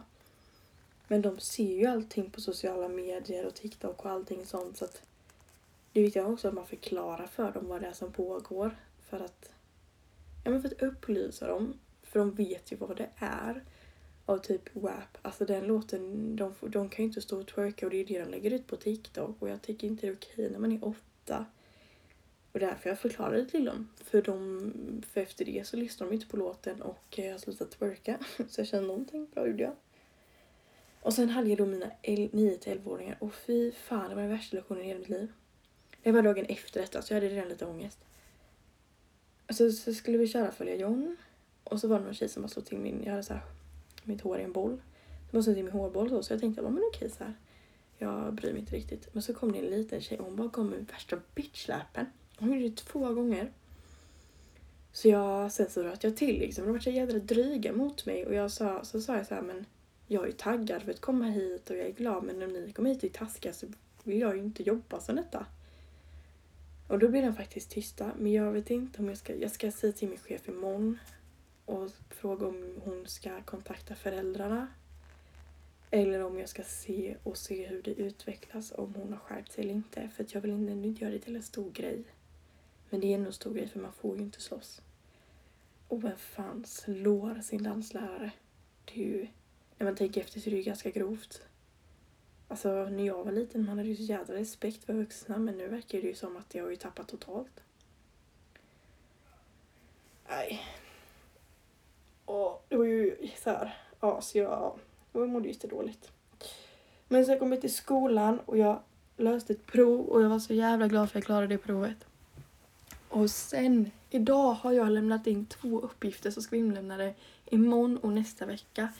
Men 1.09 1.23
de 1.23 1.39
ser 1.39 1.79
ju 1.79 1.87
allting 1.87 2.31
på 2.31 2.41
sociala 2.41 2.89
medier 2.89 3.47
och 3.47 3.55
TikTok 3.55 4.05
och 4.05 4.11
allting 4.11 4.47
sånt 4.47 4.77
så 4.77 4.85
att 4.85 5.03
det 5.93 6.01
är 6.01 6.05
viktigt 6.05 6.25
också 6.25 6.49
att 6.49 6.55
man 6.55 6.67
förklarar 6.67 7.27
för 7.27 7.53
dem 7.53 7.69
vad 7.69 7.81
det 7.81 7.87
är 7.87 7.93
som 7.93 8.13
pågår 8.13 8.77
för 9.09 9.21
att 9.21 9.51
ja 10.45 10.51
men 10.51 10.63
för 10.63 10.69
att 10.69 10.83
upplysa 10.83 11.47
dem 11.47 11.79
för 12.03 12.19
de 12.19 12.35
vet 12.35 12.73
ju 12.73 12.77
vad 12.77 12.97
det 12.97 13.09
är 13.17 13.65
av 14.27 14.39
typ 14.39 14.77
WAP. 14.77 15.19
Alltså 15.23 15.45
den 15.45 15.67
låten, 15.67 16.37
de, 16.37 16.55
de 16.61 16.89
kan 16.89 17.05
ju 17.05 17.09
inte 17.09 17.21
stå 17.21 17.41
och 17.41 17.47
twerka 17.47 17.87
och 17.87 17.91
det 17.91 17.97
är 17.97 18.05
det 18.05 18.25
de 18.25 18.31
lägger 18.31 18.51
ut 18.51 18.67
på 18.67 18.77
TikTok 18.77 19.37
och 19.39 19.49
jag 19.49 19.63
tycker 19.63 19.87
inte 19.87 20.07
det 20.07 20.11
är 20.11 20.17
okej 20.17 20.51
när 20.51 20.59
man 20.59 20.73
är 20.73 20.85
åtta. 20.85 21.47
Och 22.53 22.61
därför 22.61 22.89
jag 22.89 22.99
förklarade 22.99 23.47
till 23.47 23.65
dem. 23.65 23.89
För, 24.05 24.23
de, 24.23 25.03
för 25.13 25.21
efter 25.21 25.45
det 25.45 25.67
så 25.67 25.77
lyssnade 25.77 26.11
de 26.11 26.15
inte 26.15 26.27
på 26.27 26.37
låten 26.37 26.83
och 26.83 27.19
jag 27.19 27.41
slutade 27.41 27.71
twerka. 27.71 28.19
Så 28.49 28.61
jag 28.61 28.69
kände 28.69 28.87
någonting 28.87 29.29
bra 29.35 29.47
gjorde 29.47 29.63
jag. 29.63 29.75
Och 31.01 31.13
sen 31.13 31.29
hade 31.29 31.49
jag 31.49 31.59
då 31.59 31.67
mina 31.67 31.91
9-11-åringar 32.03 33.17
och 33.21 33.35
fy 33.35 33.73
fan 33.73 34.09
det 34.09 34.15
var 34.15 34.23
den 34.23 34.31
värsta 34.31 34.57
lektionen 34.57 34.85
i 34.85 34.87
hela 34.87 34.99
mitt 34.99 35.09
liv. 35.09 35.33
Det 36.03 36.13
var 36.13 36.23
dagen 36.23 36.47
efter 36.47 36.81
detta 36.81 37.03
så 37.03 37.15
jag 37.15 37.21
hade 37.21 37.35
redan 37.35 37.49
lite 37.49 37.67
ångest. 37.67 37.99
Så, 39.51 39.73
så 39.73 39.95
skulle 39.95 40.19
vi 40.19 40.29
köra 40.29 40.51
följa 40.51 40.77
John 40.77 41.17
och 41.65 41.81
så 41.81 41.89
var 41.89 41.99
det 41.99 42.05
någon 42.05 42.15
tjej 42.15 42.29
som 42.29 42.43
bara 42.43 42.49
slog 42.49 42.67
till 42.67 42.79
min, 42.79 43.03
jag 43.05 43.11
hade 43.11 43.23
så 43.23 43.35
här 43.35 43.43
mitt 44.05 44.21
hår 44.21 44.39
i 44.39 44.43
en 44.43 44.53
boll. 44.53 44.83
Så 45.27 45.33
bara 45.33 45.43
slog 45.43 45.57
till 45.57 45.65
min 45.65 45.73
hårboll 45.73 46.09
så, 46.09 46.23
så 46.23 46.33
jag 46.33 46.41
tänkte, 46.41 46.63
men 46.63 46.83
okej 46.95 47.11
så 47.11 47.25
här. 47.25 47.35
Jag 47.99 48.35
bryr 48.35 48.53
mig 48.53 48.61
inte 48.61 48.77
riktigt. 48.77 49.15
Men 49.15 49.23
så 49.23 49.35
kom 49.35 49.53
det 49.53 49.59
en 49.59 49.65
liten 49.65 50.01
tjej 50.01 50.19
och 50.19 50.25
hon 50.25 50.37
bara 50.37 50.49
kom 50.49 50.71
med 50.71 50.87
värsta 50.93 51.19
bitchläpen. 51.35 52.07
Hon 52.43 52.53
gjorde 52.53 52.69
det 52.69 52.77
två 52.77 53.15
gånger. 53.15 53.53
Så 54.93 55.09
jag, 55.09 55.53
sen 55.53 55.71
så 55.71 55.83
röt 55.83 56.05
jag 56.05 56.17
till 56.17 56.39
liksom. 56.39 56.65
De 56.65 56.73
var 56.73 56.79
så 56.79 56.91
jädra 56.91 57.19
dryga 57.19 57.73
mot 57.73 58.07
mig 58.07 58.27
och 58.27 58.35
jag 58.35 58.51
sa, 58.51 58.85
så 58.85 59.01
sa 59.01 59.17
jag 59.17 59.27
så 59.27 59.35
här, 59.35 59.43
men 59.43 59.67
jag 60.07 60.23
är 60.23 60.27
ju 60.27 60.33
taggad 60.33 60.83
för 60.83 60.91
att 60.91 61.01
komma 61.01 61.25
hit 61.25 61.71
och 61.71 61.77
jag 61.77 61.87
är 61.87 61.93
glad 61.93 62.25
men 62.25 62.43
om 62.43 62.53
ni 62.53 62.73
kommer 62.73 62.91
hit 62.91 62.99
och 62.99 63.05
är 63.05 63.09
taskiga 63.09 63.53
så 63.53 63.67
vill 64.05 64.21
jag 64.21 64.37
ju 64.37 64.43
inte 64.43 64.63
jobba 64.63 65.01
som 65.01 65.17
detta. 65.17 65.47
Och 66.89 66.99
då 66.99 67.09
blir 67.09 67.23
de 67.23 67.35
faktiskt 67.35 67.71
tysta. 67.71 68.11
Men 68.19 68.33
jag 68.33 68.53
vet 68.53 68.71
inte 68.71 69.03
om 69.03 69.09
jag 69.09 69.19
ska, 69.19 69.35
jag 69.35 69.51
ska 69.51 69.73
säga 69.73 69.93
till 69.93 70.09
min 70.09 70.19
chef 70.19 70.49
imorgon 70.49 70.99
och 71.65 71.91
fråga 72.09 72.47
om 72.47 72.81
hon 72.85 73.07
ska 73.07 73.43
kontakta 73.43 73.95
föräldrarna. 73.95 74.69
Eller 75.91 76.25
om 76.25 76.39
jag 76.39 76.49
ska 76.49 76.63
se 76.63 77.17
och 77.23 77.37
se 77.37 77.67
hur 77.67 77.83
det 77.83 77.91
utvecklas, 77.91 78.73
om 78.77 78.95
hon 78.95 79.13
har 79.13 79.19
skärpt 79.19 79.53
sig 79.53 79.65
eller 79.65 79.75
inte. 79.75 80.09
För 80.17 80.27
jag 80.29 80.41
vill 80.41 80.69
inte 80.85 81.05
göra 81.05 81.13
det 81.13 81.19
till 81.19 81.37
en 81.37 81.43
stor 81.43 81.71
grej. 81.71 82.05
Men 82.93 83.01
det 83.01 83.07
är 83.07 83.15
ändå 83.15 83.27
en 83.27 83.33
stor 83.33 83.55
grej 83.55 83.69
för 83.69 83.81
man 83.81 83.93
får 83.93 84.17
ju 84.17 84.23
inte 84.23 84.41
slåss. 84.41 84.81
Och 85.89 86.05
vem 86.05 86.17
fan 86.17 86.65
slår 86.65 87.41
sin 87.43 87.63
danslärare? 87.63 88.31
Det 88.85 89.01
är 89.01 89.07
ju, 89.07 89.27
när 89.79 89.85
man 89.85 89.97
tänker 89.97 90.21
efter 90.21 90.41
så 90.41 90.49
är 90.49 90.51
det 90.51 90.57
ju 90.57 90.63
ganska 90.63 90.91
grovt. 90.91 91.43
Alltså 92.49 92.69
när 92.85 93.07
jag 93.07 93.25
var 93.25 93.33
liten 93.33 93.65
man 93.65 93.79
hade 93.79 93.89
ju 93.89 93.97
så 93.97 94.03
jävla 94.03 94.35
respekt 94.35 94.85
för 94.85 94.93
vuxna 94.93 95.39
men 95.39 95.59
nu 95.59 95.69
verkar 95.69 96.01
det 96.01 96.07
ju 96.07 96.15
som 96.15 96.37
att 96.37 96.55
jag 96.55 96.63
har 96.63 96.71
ju 96.71 96.77
tappat 96.77 97.09
totalt. 97.09 97.61
Nej, 100.29 100.63
och 102.25 102.65
det 102.69 102.77
var 102.77 102.85
ju 102.85 103.17
så 103.43 103.51
här, 103.51 103.79
ja, 104.01 104.21
så 104.21 104.39
jag, 104.39 104.79
jag 105.13 105.29
mådde 105.29 105.49
ju 105.49 105.69
dåligt. 105.69 106.13
Men 107.09 107.27
sen 107.27 107.39
kom 107.39 107.53
jag 107.53 107.61
till 107.61 107.75
skolan 107.75 108.39
och 108.39 108.59
jag 108.59 108.81
löste 109.17 109.53
ett 109.53 109.67
prov 109.67 110.07
och 110.07 110.23
jag 110.23 110.29
var 110.29 110.39
så 110.39 110.55
jävla 110.55 110.89
glad 110.89 111.11
för 111.11 111.19
att 111.19 111.23
jag 111.23 111.27
klarade 111.27 111.47
det 111.47 111.59
provet. 111.59 112.07
Och 113.13 113.31
sen, 113.31 113.91
idag 114.11 114.53
har 114.53 114.73
jag 114.73 114.91
lämnat 114.91 115.27
in 115.27 115.47
två 115.47 115.81
uppgifter 115.81 116.31
så 116.31 116.43
ska 116.43 116.57
vi 116.57 116.63
inlämna 116.63 116.97
det 116.97 117.15
imorgon 117.45 117.99
och 117.99 118.13
nästa 118.13 118.47
vecka. 118.47 118.93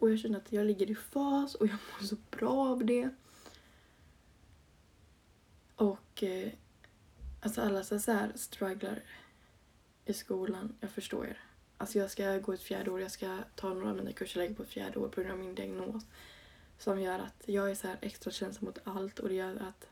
Och 0.00 0.10
jag 0.10 0.18
känner 0.18 0.38
att 0.38 0.52
jag 0.52 0.66
ligger 0.66 0.90
i 0.90 0.94
fas 0.94 1.54
och 1.54 1.66
jag 1.66 1.72
mår 1.72 2.06
så 2.06 2.16
bra 2.30 2.68
av 2.68 2.84
det. 2.84 3.10
Och 5.76 6.22
eh, 6.22 6.52
alltså 7.40 7.60
alla 7.60 7.84
så 7.84 8.12
här 8.12 8.32
strugglar 8.34 9.02
i 10.04 10.12
skolan, 10.12 10.76
jag 10.80 10.90
förstår 10.90 11.26
er. 11.26 11.38
Alltså 11.76 11.98
jag 11.98 12.10
ska 12.10 12.38
gå 12.38 12.52
ett 12.52 12.62
fjärde 12.62 12.90
år, 12.90 13.00
jag 13.00 13.10
ska 13.10 13.38
ta 13.54 13.68
några 13.68 13.90
av 13.90 13.96
mina 13.96 14.12
kurser 14.12 14.40
lägga 14.40 14.54
på 14.54 14.62
ett 14.62 14.68
fjärde 14.68 14.98
år 14.98 15.08
på 15.08 15.20
grund 15.20 15.32
av 15.32 15.38
min 15.38 15.54
diagnos. 15.54 16.06
Som 16.78 17.00
gör 17.00 17.18
att 17.18 17.42
jag 17.46 17.70
är 17.70 17.74
så 17.74 17.86
här 17.86 17.98
extra 18.00 18.30
känslig 18.30 18.66
mot 18.66 18.78
allt 18.84 19.18
och 19.18 19.28
det 19.28 19.34
gör 19.34 19.56
att... 19.56 19.86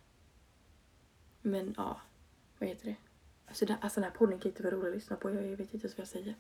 Men 1.43 1.75
ja, 1.77 2.01
vad 2.59 2.69
heter 2.69 2.87
det? 2.87 2.97
Alltså, 3.49 3.67
den, 3.67 3.77
alltså 3.81 4.01
den 4.01 4.11
här 4.11 4.19
podden 4.19 4.39
kan 4.39 4.51
inte 4.51 4.63
vara 4.63 4.75
rolig 4.75 4.89
att 4.89 4.95
lyssna 4.95 5.17
på, 5.17 5.31
jag 5.31 5.43
vet 5.43 5.75
inte 5.75 5.87
ens 5.87 5.99
vad 5.99 6.03
jag 6.03 6.09
säger. 6.09 6.35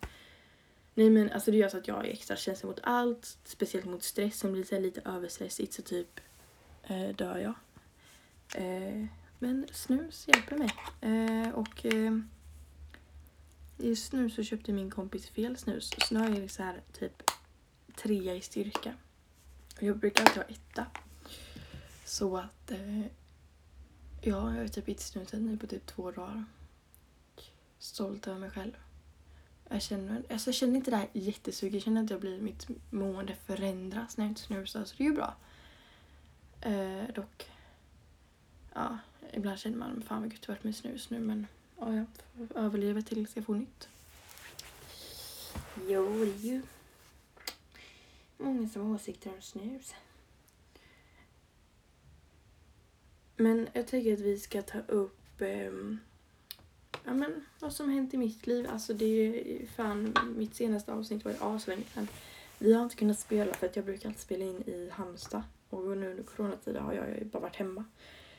Nej 0.94 1.10
men 1.10 1.30
alltså 1.30 1.50
det 1.50 1.56
gör 1.56 1.68
så 1.68 1.78
att 1.78 1.88
jag 1.88 2.06
är 2.06 2.10
extra 2.10 2.36
känslig 2.36 2.68
mot 2.68 2.80
allt, 2.82 3.38
speciellt 3.44 3.86
mot 3.86 4.02
stress. 4.02 4.38
Som 4.38 4.52
blir 4.52 4.64
så 4.64 4.78
lite 4.78 5.00
överstressigt 5.04 5.72
så 5.72 5.82
typ 5.82 6.20
eh, 6.82 7.08
dör 7.08 7.38
jag. 7.38 7.54
Eh, 8.62 9.06
men 9.38 9.66
snus 9.72 10.28
hjälper 10.28 10.56
mig. 10.56 10.70
Eh, 11.00 11.54
och 11.54 11.86
eh, 11.86 12.18
Just 13.80 14.12
nu 14.12 14.30
så 14.30 14.42
köpte 14.42 14.72
min 14.72 14.90
kompis 14.90 15.28
fel 15.28 15.56
snus. 15.56 15.90
Så 15.98 16.14
nu 16.14 16.20
har 16.20 16.28
jag 16.28 16.50
så 16.50 16.62
här 16.62 16.80
typ 16.92 17.22
trea 17.96 18.34
i 18.34 18.40
styrka. 18.40 18.94
Och 19.76 19.82
jag 19.82 19.98
brukar 19.98 20.24
alltid 20.24 20.42
ha 20.42 20.48
etta. 20.48 20.86
Så 22.04 22.36
att 22.36 22.70
eh, 22.70 23.00
ja, 23.00 23.08
jag 24.20 24.34
har 24.34 24.68
typ 24.68 24.88
inte 24.88 25.02
snusat 25.02 25.40
nu 25.40 25.56
på 25.56 25.66
typ 25.66 25.86
två 25.86 26.10
dagar. 26.10 26.44
Stolt 27.78 28.26
över 28.26 28.38
mig 28.38 28.50
själv. 28.50 28.76
Jag 29.68 29.82
känner, 29.82 30.22
alltså 30.30 30.48
jag 30.50 30.54
känner 30.54 30.76
inte 30.76 30.90
det 30.90 30.96
här 30.96 31.08
jättesuget. 31.12 31.74
Jag 31.74 31.82
känner 31.82 32.04
att 32.04 32.10
jag 32.10 32.20
blir, 32.20 32.40
mitt 32.40 32.66
mående 32.90 33.34
förändras 33.34 34.16
när 34.16 34.24
jag 34.24 34.30
inte 34.30 34.40
snusar. 34.40 34.84
Så 34.84 34.94
det 34.96 35.04
är 35.04 35.08
ju 35.08 35.14
bra. 35.14 35.34
Eh, 36.60 37.14
dock, 37.14 37.50
ja, 38.74 38.98
ibland 39.32 39.58
känner 39.58 39.76
man 39.76 40.02
fan 40.02 40.22
vad 40.22 40.32
gött 40.32 40.42
det 40.42 40.52
varit 40.52 40.64
med 40.64 40.76
snus 40.76 41.10
nu 41.10 41.18
men 41.18 41.46
ja, 41.78 41.94
jag 41.94 42.06
överlever 42.54 43.02
tills 43.02 43.36
jag 43.36 43.44
får 43.44 43.54
nytt. 43.54 43.88
Jo, 45.88 46.24
det 46.24 46.48
är 46.48 46.52
ju 46.52 46.62
många 48.38 48.68
som 48.68 48.86
har 48.86 48.94
åsikter 48.94 49.34
om 49.34 49.42
snus. 49.42 49.94
Men 53.36 53.68
jag 53.72 53.86
tänker 53.86 54.12
att 54.12 54.20
vi 54.20 54.38
ska 54.38 54.62
ta 54.62 54.78
upp 54.78 55.40
eh, 55.40 55.72
ja, 57.04 57.14
men, 57.14 57.44
vad 57.60 57.72
som 57.72 57.90
hänt 57.90 58.14
i 58.14 58.16
mitt 58.16 58.46
liv. 58.46 58.66
Alltså 58.70 58.94
det 58.94 59.26
är 59.26 59.66
fan, 59.66 60.16
mitt 60.36 60.54
senaste 60.54 60.92
avsnitt 60.92 61.24
var 61.24 61.32
ju 61.32 61.38
aslänge 61.40 61.84
sedan. 61.94 62.08
Vi 62.58 62.72
har 62.74 62.82
inte 62.82 62.96
kunnat 62.96 63.18
spela 63.18 63.54
för 63.54 63.66
att 63.66 63.76
jag 63.76 63.84
brukar 63.84 64.08
alltid 64.08 64.22
spela 64.22 64.44
in 64.44 64.62
i 64.62 64.88
Halmstad. 64.92 65.42
Och 65.70 65.96
nu 65.96 66.10
under 66.10 66.22
coronatiden 66.22 66.82
har 66.82 66.92
jag 66.92 67.08
ju 67.08 67.24
bara 67.24 67.40
varit 67.40 67.56
hemma. 67.56 67.84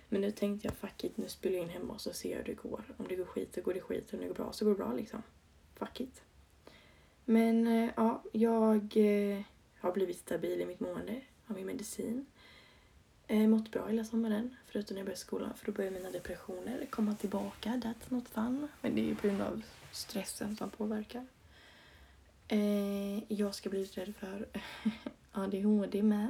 Men 0.09 0.21
nu 0.21 0.31
tänkte 0.31 0.67
jag 0.67 0.75
fuck 0.75 1.03
it, 1.03 1.17
nu 1.17 1.29
spelar 1.29 1.55
jag 1.55 1.63
in 1.63 1.69
hemma 1.69 1.93
och 1.93 2.01
så 2.01 2.13
ser 2.13 2.29
jag 2.29 2.37
hur 2.37 2.43
det 2.43 2.53
går. 2.53 2.83
Om 2.97 3.05
det 3.09 3.15
går 3.15 3.25
skit 3.25 3.55
så 3.55 3.61
går 3.61 3.73
det 3.73 3.81
skit, 3.81 4.13
om 4.13 4.19
det 4.19 4.27
går 4.27 4.33
bra 4.33 4.51
så 4.51 4.65
går 4.65 4.71
det 4.71 4.77
bra 4.77 4.93
liksom. 4.93 5.23
Fuck 5.75 6.01
it. 6.01 6.21
Men 7.25 7.67
eh, 7.67 7.89
ja, 7.95 8.23
jag 8.31 8.97
eh, 8.97 9.41
har 9.79 9.91
blivit 9.91 10.17
stabil 10.17 10.61
i 10.61 10.65
mitt 10.65 10.79
mående 10.79 11.21
av 11.47 11.55
min 11.55 11.65
medicin. 11.65 12.25
Eh, 13.31 13.47
mått 13.47 13.71
bra 13.71 13.87
hela 13.87 14.03
sommaren, 14.03 14.55
förutom 14.65 14.95
när 14.95 14.99
jag 14.99 15.05
började 15.05 15.19
skolan 15.19 15.53
för 15.53 15.65
då 15.65 15.71
började 15.71 15.97
mina 15.97 16.11
depressioner 16.11 16.85
komma 16.89 17.15
tillbaka. 17.15 17.69
That's 17.69 18.13
not 18.13 18.29
fun. 18.29 18.67
Men 18.81 18.95
det 18.95 19.01
är 19.01 19.05
ju 19.05 19.15
på 19.15 19.27
grund 19.27 19.41
av 19.41 19.61
stressen 19.91 20.55
som 20.55 20.69
påverkar. 20.69 21.25
Eh, 22.47 23.33
jag 23.33 23.55
ska 23.55 23.69
bli 23.69 23.83
rädd 23.85 24.13
för 24.15 24.45
ADHD 25.31 26.03
med. 26.03 26.29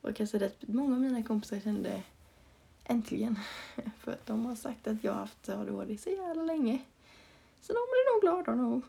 Och 0.00 0.08
jag 0.08 0.16
kan 0.16 0.26
säga 0.26 0.46
att 0.46 0.68
många 0.68 0.94
av 0.94 1.00
mina 1.00 1.22
kompisar 1.22 1.60
kände 1.60 2.02
Äntligen. 2.84 3.38
För 3.98 4.12
att 4.12 4.26
de 4.26 4.46
har 4.46 4.54
sagt 4.54 4.86
att 4.86 5.04
jag 5.04 5.12
har 5.12 5.20
haft 5.20 5.48
ADHD 5.48 5.98
så 5.98 6.10
jävla 6.10 6.42
länge. 6.42 6.78
Så 7.60 7.72
de 7.72 7.78
blir 7.78 8.14
nog 8.14 8.44
glada 8.44 8.62
nog. 8.62 8.82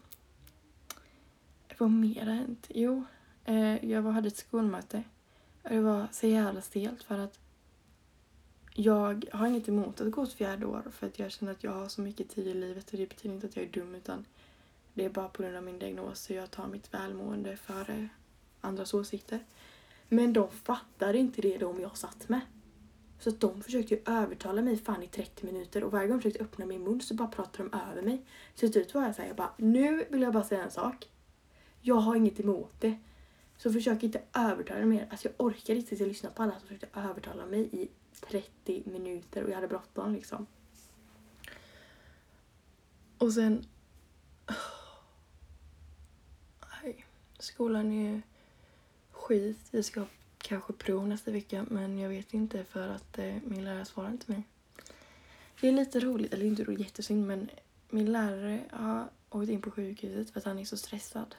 Vad 1.77 1.91
mer 1.91 2.25
har 2.25 2.33
hänt? 2.33 2.67
Jo, 2.69 3.03
eh, 3.45 3.85
jag 3.85 4.01
hade 4.01 4.27
ett 4.27 4.37
skolmöte. 4.37 5.03
Det 5.63 5.79
var 5.79 6.07
så 6.11 6.27
jävla 6.27 6.61
stelt 6.61 7.03
för 7.03 7.19
att 7.19 7.39
jag 8.73 9.25
har 9.33 9.47
inget 9.47 9.69
emot 9.69 10.01
att 10.01 10.11
gå 10.11 10.23
ett 10.23 10.33
fjärde 10.33 10.65
år 10.65 10.83
för 10.91 11.07
att 11.07 11.19
jag 11.19 11.31
känner 11.31 11.51
att 11.51 11.63
jag 11.63 11.71
har 11.71 11.87
så 11.87 12.01
mycket 12.01 12.29
tid 12.29 12.47
i 12.47 12.53
livet 12.53 12.91
och 12.91 12.97
det 12.97 13.09
betyder 13.09 13.35
inte 13.35 13.47
att 13.47 13.55
jag 13.55 13.65
är 13.65 13.69
dum 13.69 13.95
utan 13.95 14.25
det 14.93 15.05
är 15.05 15.09
bara 15.09 15.27
på 15.27 15.43
grund 15.43 15.57
av 15.57 15.63
min 15.63 15.79
diagnos 15.79 16.19
så 16.19 16.33
jag 16.33 16.51
tar 16.51 16.67
mitt 16.67 16.93
välmående 16.93 17.57
före 17.57 18.09
andras 18.61 18.93
åsikter. 18.93 19.39
Men 20.09 20.33
de 20.33 20.51
fattade 20.51 21.17
inte 21.17 21.41
det 21.41 21.57
de 21.57 21.81
jag 21.81 21.97
satt 21.97 22.29
med. 22.29 22.41
Så 23.19 23.29
att 23.29 23.39
de 23.39 23.61
försökte 23.61 23.95
ju 23.95 24.01
övertala 24.05 24.61
mig 24.61 24.77
fan 24.77 25.03
i 25.03 25.07
30 25.07 25.45
minuter 25.45 25.83
och 25.83 25.91
varje 25.91 26.07
gång 26.07 26.15
jag 26.15 26.23
försökte 26.23 26.43
öppna 26.43 26.65
min 26.65 26.83
mun 26.83 27.01
så 27.01 27.13
bara 27.13 27.27
pratade 27.27 27.69
de 27.69 27.77
över 27.91 28.01
mig. 28.01 28.25
Så 28.53 28.59
till 28.59 28.71
slut 28.71 28.93
var 28.93 29.03
jag 29.03 29.15
såhär, 29.15 29.27
jag 29.27 29.37
bara 29.37 29.53
nu 29.57 30.05
vill 30.09 30.21
jag 30.21 30.33
bara 30.33 30.43
säga 30.43 30.63
en 30.63 30.71
sak. 30.71 31.09
Jag 31.81 31.95
har 31.95 32.15
inget 32.15 32.39
emot 32.39 32.73
det. 32.79 32.97
Så 33.63 33.71
försök 33.71 34.03
inte 34.03 34.21
övertala 34.33 34.79
mig 34.79 34.87
mer. 34.87 35.07
Alltså 35.11 35.27
jag 35.27 35.35
orkar 35.45 35.75
inte 35.75 35.95
att 35.95 36.01
lyssna 36.01 36.29
på 36.29 36.43
alla 36.43 36.51
som 36.51 36.61
försökte 36.61 36.99
övertala 36.99 37.45
mig 37.45 37.69
i 37.71 37.89
30 38.29 38.83
minuter 38.85 39.43
och 39.43 39.49
jag 39.49 39.55
hade 39.55 39.67
bråttom 39.67 40.13
liksom. 40.13 40.47
Och 43.17 43.33
sen... 43.33 43.65
Nej, 46.83 47.05
skolan 47.39 47.91
är 47.91 48.21
skit. 49.11 49.67
Vi 49.71 49.83
ska 49.83 50.05
kanske 50.37 50.73
prov 50.73 51.07
nästa 51.07 51.31
vecka 51.31 51.65
men 51.69 51.99
jag 51.99 52.09
vet 52.09 52.33
inte 52.33 52.63
för 52.63 52.87
att 52.87 53.17
eh, 53.17 53.35
min 53.43 53.63
lärare 53.63 53.85
svarar 53.85 54.11
inte 54.11 54.31
mig. 54.31 54.43
Det 55.61 55.67
är 55.67 55.71
lite 55.71 55.99
roligt, 55.99 56.33
eller 56.33 56.45
inte 56.45 56.63
roligt, 56.63 56.79
jättesynd 56.79 57.27
men 57.27 57.49
min 57.89 58.11
lärare 58.11 58.63
har 58.71 59.09
åkt 59.29 59.49
in 59.49 59.61
på 59.61 59.71
sjukhuset 59.71 60.33
för 60.33 60.39
att 60.39 60.45
han 60.45 60.59
är 60.59 60.65
så 60.65 60.77
stressad. 60.77 61.35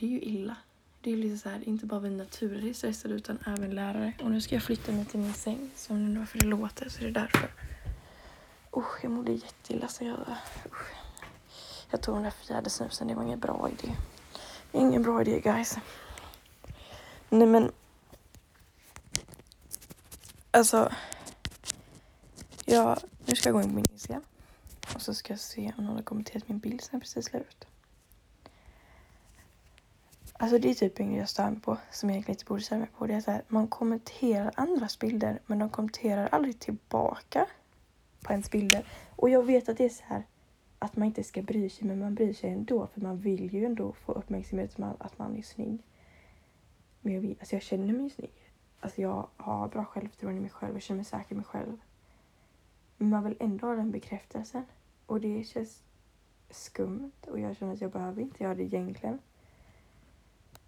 Det 0.00 0.06
är 0.06 0.10
ju 0.10 0.20
illa. 0.20 0.56
Det 1.00 1.12
är 1.12 1.16
lite 1.16 1.38
så 1.38 1.48
här, 1.48 1.68
inte 1.68 1.86
bara 1.86 2.00
vi 2.00 2.10
naturer 2.10 2.68
är 2.68 2.72
stressade 2.72 3.14
utan 3.14 3.38
även 3.46 3.74
lärare. 3.74 4.12
Och 4.22 4.30
nu 4.30 4.40
ska 4.40 4.54
jag 4.54 4.62
flytta 4.62 4.92
mig 4.92 5.04
till 5.04 5.20
min 5.20 5.34
säng 5.34 5.70
så 5.76 5.92
om 5.92 6.14
nu 6.14 6.18
varför 6.18 6.38
det 6.38 6.46
låter 6.46 6.88
så 6.88 7.00
är 7.00 7.04
det 7.04 7.10
därför. 7.10 7.50
Usch, 8.76 8.98
jag 9.02 9.12
mådde 9.12 9.32
jätteilla 9.32 9.88
så 9.88 10.04
jag... 10.04 10.18
Usch. 10.66 10.92
Jag 11.90 12.02
tog 12.02 12.14
den 12.14 12.22
där 12.22 12.30
fjärde 12.30 12.70
snusen, 12.70 13.08
det 13.08 13.14
var 13.14 13.22
ingen 13.22 13.40
bra 13.40 13.70
idé. 13.70 13.94
Ingen 14.72 15.02
bra 15.02 15.22
idé 15.22 15.40
guys. 15.40 15.76
Nej 17.28 17.46
men... 17.46 17.72
Alltså... 20.50 20.92
Ja, 22.64 22.98
nu 23.26 23.36
ska 23.36 23.48
jag 23.48 23.54
gå 23.54 23.62
in 23.62 23.68
på 23.68 23.74
min 23.74 23.86
Instagram. 23.92 24.22
Och 24.94 25.02
så 25.02 25.14
ska 25.14 25.32
jag 25.32 25.40
se 25.40 25.72
om 25.78 25.84
någon 25.84 25.96
har 25.96 26.02
kommenterat 26.02 26.48
min 26.48 26.58
bild 26.58 26.80
som 26.80 26.88
jag 26.92 27.02
precis 27.02 27.32
la 27.32 27.38
ut. 27.38 27.66
Alltså 30.42 30.58
det 30.58 30.70
är 30.70 30.74
typ 30.74 31.00
en 31.00 31.08
grej 31.08 31.18
jag 31.18 31.28
stör 31.28 31.50
mig 31.50 31.60
på, 31.60 31.78
som 31.90 32.08
jag 32.08 32.14
egentligen 32.14 32.36
inte 32.36 32.44
borde 32.44 32.62
störa 32.62 32.78
mig 32.78 32.88
på. 32.98 33.06
Det 33.06 33.14
är 33.14 33.38
att 33.38 33.50
man 33.50 33.68
kommenterar 33.68 34.52
andras 34.56 34.98
bilder 34.98 35.40
men 35.46 35.58
de 35.58 35.70
kommenterar 35.70 36.28
aldrig 36.32 36.58
tillbaka 36.58 37.46
på 38.24 38.32
ens 38.32 38.50
bilder. 38.50 38.84
Och 39.16 39.30
jag 39.30 39.42
vet 39.42 39.68
att 39.68 39.76
det 39.76 39.84
är 39.84 39.88
så 39.88 40.02
här 40.06 40.26
att 40.78 40.96
man 40.96 41.06
inte 41.06 41.24
ska 41.24 41.42
bry 41.42 41.70
sig 41.70 41.86
men 41.86 41.98
man 41.98 42.14
bryr 42.14 42.32
sig 42.32 42.50
ändå 42.50 42.86
för 42.86 43.00
man 43.00 43.18
vill 43.18 43.54
ju 43.54 43.64
ändå 43.64 43.92
få 43.92 44.12
uppmärksamhet 44.12 44.72
som 44.72 44.84
att 44.98 45.18
man 45.18 45.36
är 45.36 45.42
snygg. 45.42 45.82
Men 47.00 47.14
jag, 47.14 47.20
vill, 47.20 47.36
alltså 47.40 47.54
jag 47.54 47.62
känner 47.62 47.92
mig 47.92 48.10
snygg. 48.10 48.52
Alltså 48.80 49.02
jag 49.02 49.28
har 49.36 49.68
bra 49.68 49.84
självförtroende 49.84 50.38
i 50.38 50.42
mig 50.42 50.50
själv, 50.50 50.74
och 50.74 50.82
känner 50.82 50.96
mig 50.96 51.04
säker 51.04 51.32
i 51.32 51.36
mig 51.36 51.44
själv. 51.44 51.76
Men 52.96 53.08
man 53.08 53.24
vill 53.24 53.36
ändå 53.40 53.66
ha 53.66 53.74
den 53.74 53.90
bekräftelsen. 53.90 54.64
Och 55.06 55.20
det 55.20 55.44
känns 55.44 55.82
skumt 56.50 57.12
och 57.26 57.40
jag 57.40 57.56
känner 57.56 57.72
att 57.72 57.80
jag 57.80 57.90
behöver 57.90 58.22
inte 58.22 58.44
göra 58.44 58.54
det 58.54 58.62
egentligen. 58.62 59.18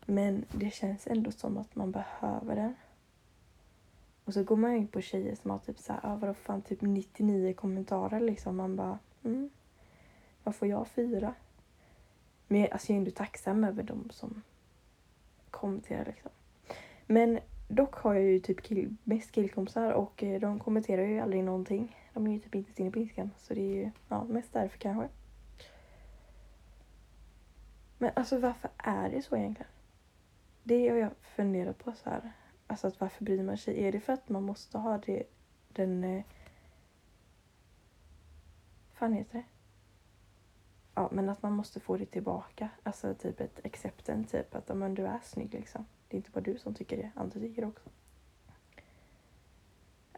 Men 0.07 0.45
det 0.53 0.71
känns 0.71 1.07
ändå 1.07 1.31
som 1.31 1.59
att 1.59 1.75
man 1.77 1.91
behöver 1.91 2.57
den. 2.57 2.75
Och 4.25 4.35
så 4.35 4.45
går 4.45 4.57
man 4.57 4.77
in 4.77 4.89
på 4.89 5.01
tjejer 5.01 5.35
som 5.35 5.51
har 5.51 5.59
typ 5.59 5.79
såhär, 5.79 6.01
ah, 6.03 6.17
vadå 6.17 6.35
fan, 6.35 6.63
typ 6.63 6.81
99 6.81 7.55
kommentarer 7.55 8.21
liksom. 8.21 8.57
Man 8.57 8.77
bara, 8.77 8.99
mm, 9.25 9.51
vad 10.45 10.57
får 10.57 10.69
jag 10.69 10.89
fyra? 10.89 11.35
Men 12.49 12.69
alltså 12.73 12.93
jag 12.93 12.97
är 12.97 12.99
ändå 12.99 13.11
tacksam 13.11 13.65
över 13.65 13.83
de 13.83 14.11
som 14.11 14.43
kommenterar 15.51 16.05
liksom. 16.05 16.31
Men 17.07 17.39
dock 17.69 17.95
har 17.95 18.15
jag 18.15 18.25
ju 18.25 18.41
typ 18.41 18.63
kill, 18.63 18.97
mest 19.05 19.33
killkompisar 19.33 19.93
och 19.93 20.23
eh, 20.23 20.41
de 20.41 20.59
kommenterar 20.59 21.03
ju 21.03 21.21
aldrig 21.21 21.45
någonting. 21.45 21.97
De 22.13 22.27
är 22.27 22.33
ju 22.33 22.39
typ 22.39 22.55
inte 22.55 22.83
inne 22.83 22.91
på 22.91 22.99
Instagram 22.99 23.31
så 23.39 23.55
det 23.55 23.61
är 23.61 23.75
ju 23.75 23.91
ja, 24.09 24.25
mest 24.25 24.53
därför 24.53 24.79
kanske. 24.79 25.09
Men 27.99 28.11
alltså 28.15 28.39
varför 28.39 28.71
är 28.77 29.11
det 29.11 29.23
så 29.23 29.37
egentligen? 29.37 29.71
Det 30.63 30.89
har 30.89 30.97
jag 30.97 31.11
funderat 31.23 31.79
på 31.79 31.93
så 31.93 32.11
här. 32.11 32.33
Alltså 32.67 32.87
att 32.87 33.01
varför 33.01 33.25
bryr 33.25 33.43
man 33.43 33.59
sig? 33.59 33.85
Är 33.85 33.93
det 33.93 34.01
för 34.01 34.13
att 34.13 34.29
man 34.29 34.43
måste 34.43 34.79
ha 34.79 34.99
det, 34.99 35.23
den... 35.69 36.05
Eh, 36.05 36.25
fan 38.93 39.13
heter 39.13 39.39
det? 39.39 39.45
Ja, 40.95 41.09
men 41.13 41.29
att 41.29 41.43
man 41.43 41.53
måste 41.53 41.81
få 41.81 41.97
det 41.97 42.07
tillbaka. 42.07 42.69
Alltså 42.83 43.15
typ 43.15 43.41
ett 43.41 43.67
accepten, 43.67 44.25
typ 44.25 44.55
att 44.55 44.77
men, 44.77 44.95
du 44.95 45.07
är 45.07 45.21
snygg 45.25 45.55
liksom. 45.55 45.87
Det 46.09 46.17
är 46.17 46.19
inte 46.19 46.31
bara 46.31 46.41
du 46.41 46.59
som 46.59 46.75
tycker 46.75 46.97
det, 46.97 47.11
andra 47.15 47.41
tycker 47.41 47.63
det 47.63 47.69
också. 47.69 47.91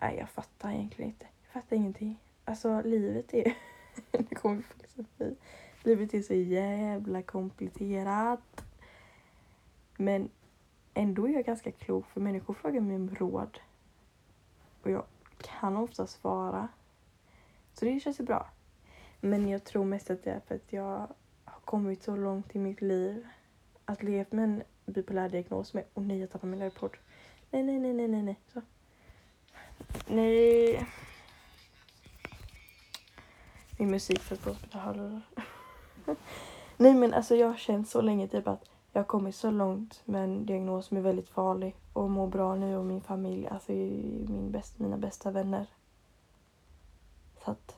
Nej, 0.00 0.16
jag 0.16 0.30
fattar 0.30 0.70
egentligen 0.70 1.10
inte. 1.10 1.26
Jag 1.42 1.52
fattar 1.52 1.76
ingenting. 1.76 2.20
Alltså 2.44 2.82
livet 2.84 3.34
är... 3.34 3.56
nu 4.12 4.24
kommer 4.24 4.62
filosofi. 4.62 5.36
Livet 5.82 6.14
är 6.14 6.22
så 6.22 6.34
jävla 6.34 7.22
komplicerat. 7.22 8.63
Men 9.96 10.30
ändå 10.94 11.28
är 11.28 11.32
jag 11.32 11.44
ganska 11.44 11.72
klok 11.72 12.06
för 12.06 12.20
människor 12.20 12.54
frågar 12.54 12.80
mig 12.80 12.96
om 12.96 13.14
råd. 13.14 13.58
Och 14.82 14.90
jag 14.90 15.04
kan 15.38 15.76
ofta 15.76 16.06
svara. 16.06 16.68
Så 17.74 17.84
det 17.84 18.00
känns 18.00 18.20
ju 18.20 18.24
bra. 18.24 18.50
Men 19.20 19.48
jag 19.48 19.64
tror 19.64 19.84
mest 19.84 20.10
att 20.10 20.24
det 20.24 20.30
är 20.30 20.40
för 20.40 20.54
att 20.54 20.72
jag 20.72 21.08
har 21.44 21.60
kommit 21.64 22.02
så 22.02 22.16
långt 22.16 22.56
i 22.56 22.58
mitt 22.58 22.80
liv. 22.80 23.26
Att 23.84 24.02
leva 24.02 24.26
med 24.30 24.44
en 24.44 24.62
bipolär 24.86 25.28
diagnos 25.28 25.74
med... 25.74 25.84
Åh 25.94 26.02
oh, 26.02 26.06
nej, 26.06 26.20
jag 26.20 26.30
tappade 26.30 26.50
min 26.50 26.62
airpod. 26.62 26.96
Nej, 27.50 27.62
nej, 27.62 27.78
nej, 27.78 27.92
nej, 27.92 28.08
nej, 28.08 28.22
nej. 28.22 28.40
Så. 28.52 28.62
Nej. 30.06 30.86
Min 33.78 33.90
musik 33.90 34.20
för 34.20 34.36
på 34.36 34.78
hörlurar. 34.78 35.22
nej 36.76 36.94
men 36.94 37.14
alltså 37.14 37.36
jag 37.36 37.46
har 37.48 37.56
känt 37.56 37.88
så 37.88 38.00
länge 38.00 38.28
typ 38.28 38.48
att 38.48 38.73
jag 38.94 39.00
har 39.00 39.06
kommit 39.06 39.34
så 39.34 39.50
långt 39.50 40.02
med 40.04 40.24
en 40.24 40.46
diagnos 40.46 40.86
som 40.86 40.96
är 40.96 41.00
väldigt 41.00 41.28
farlig 41.28 41.76
och 41.92 42.10
mår 42.10 42.26
bra 42.26 42.54
nu 42.54 42.76
och 42.76 42.84
min 42.84 43.00
familj, 43.00 43.46
alltså 43.46 43.72
min 43.72 44.50
bäst, 44.50 44.78
mina 44.78 44.96
bästa 44.96 45.30
vänner. 45.30 45.66
Så 47.44 47.50
att 47.50 47.76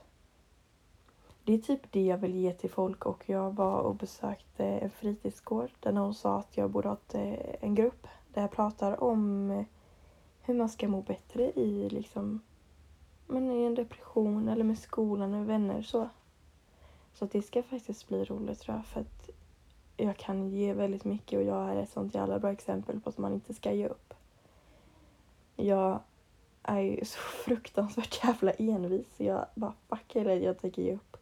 det 1.45 1.55
är 1.55 1.59
typ 1.59 1.93
det 1.93 2.05
jag 2.05 2.19
vill 2.19 2.35
ge 2.35 2.53
till 2.53 2.71
folk 2.71 3.07
och 3.07 3.29
jag 3.29 3.55
var 3.55 3.81
och 3.81 3.95
besökte 3.95 4.65
en 4.65 4.91
fritidsgård 4.91 5.71
där 5.81 5.93
någon 5.93 6.15
sa 6.15 6.39
att 6.39 6.57
jag 6.57 6.71
borde 6.71 6.89
ha 6.89 6.97
eh, 7.13 7.55
en 7.61 7.75
grupp 7.75 8.07
där 8.35 8.41
jag 8.43 8.51
pratar 8.51 9.05
om 9.05 9.51
eh, 9.51 9.65
hur 10.43 10.55
man 10.55 10.69
ska 10.69 10.89
må 10.89 11.03
bättre 11.03 11.53
i 11.53 11.89
liksom 11.89 12.41
men 13.27 13.51
i 13.51 13.65
en 13.65 13.75
depression 13.75 14.49
eller 14.49 14.65
med 14.65 14.79
skolan 14.79 15.35
och 15.35 15.49
vänner 15.49 15.83
så. 15.83 16.09
Så 17.13 17.25
det 17.25 17.43
ska 17.43 17.63
faktiskt 17.63 18.09
bli 18.09 18.25
roligt 18.25 18.61
tror 18.61 18.77
jag 18.77 18.87
för 18.87 19.01
att 19.01 19.16
jag 19.97 20.17
kan 20.17 20.49
ge 20.49 20.73
väldigt 20.73 21.05
mycket 21.05 21.39
och 21.39 21.45
jag 21.45 21.71
är 21.71 21.77
ett 21.77 21.91
sånt 21.91 22.15
jävla 22.15 22.39
bra 22.39 22.53
exempel 22.53 23.01
på 23.01 23.09
att 23.09 23.19
man 23.19 23.33
inte 23.33 23.55
ska 23.55 23.73
ge 23.73 23.87
upp. 23.87 24.15
Jag 25.57 26.01
är 26.63 26.81
ju 26.81 27.05
så 27.05 27.19
fruktansvärt 27.45 28.25
jävla 28.25 28.53
envis 28.53 29.17
så 29.17 29.25
jag 29.25 29.47
bara 29.55 29.73
fuck 29.89 30.17
hela 30.17 30.35
jag 30.35 30.59
tänker 30.59 30.83
ge 30.83 30.95
upp. 30.95 31.17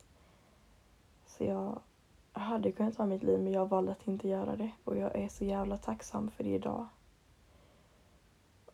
Så 1.26 1.44
jag 1.44 1.80
hade 2.32 2.72
kunnat 2.72 2.96
ta 2.96 3.06
mitt 3.06 3.22
liv 3.22 3.40
men 3.40 3.52
jag 3.52 3.68
valde 3.68 3.92
att 3.92 4.08
inte 4.08 4.28
göra 4.28 4.56
det 4.56 4.70
och 4.84 4.96
jag 4.96 5.16
är 5.16 5.28
så 5.28 5.44
jävla 5.44 5.76
tacksam 5.76 6.30
för 6.30 6.44
det 6.44 6.54
idag. 6.54 6.86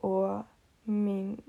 Och 0.00 0.42
min 0.82 1.40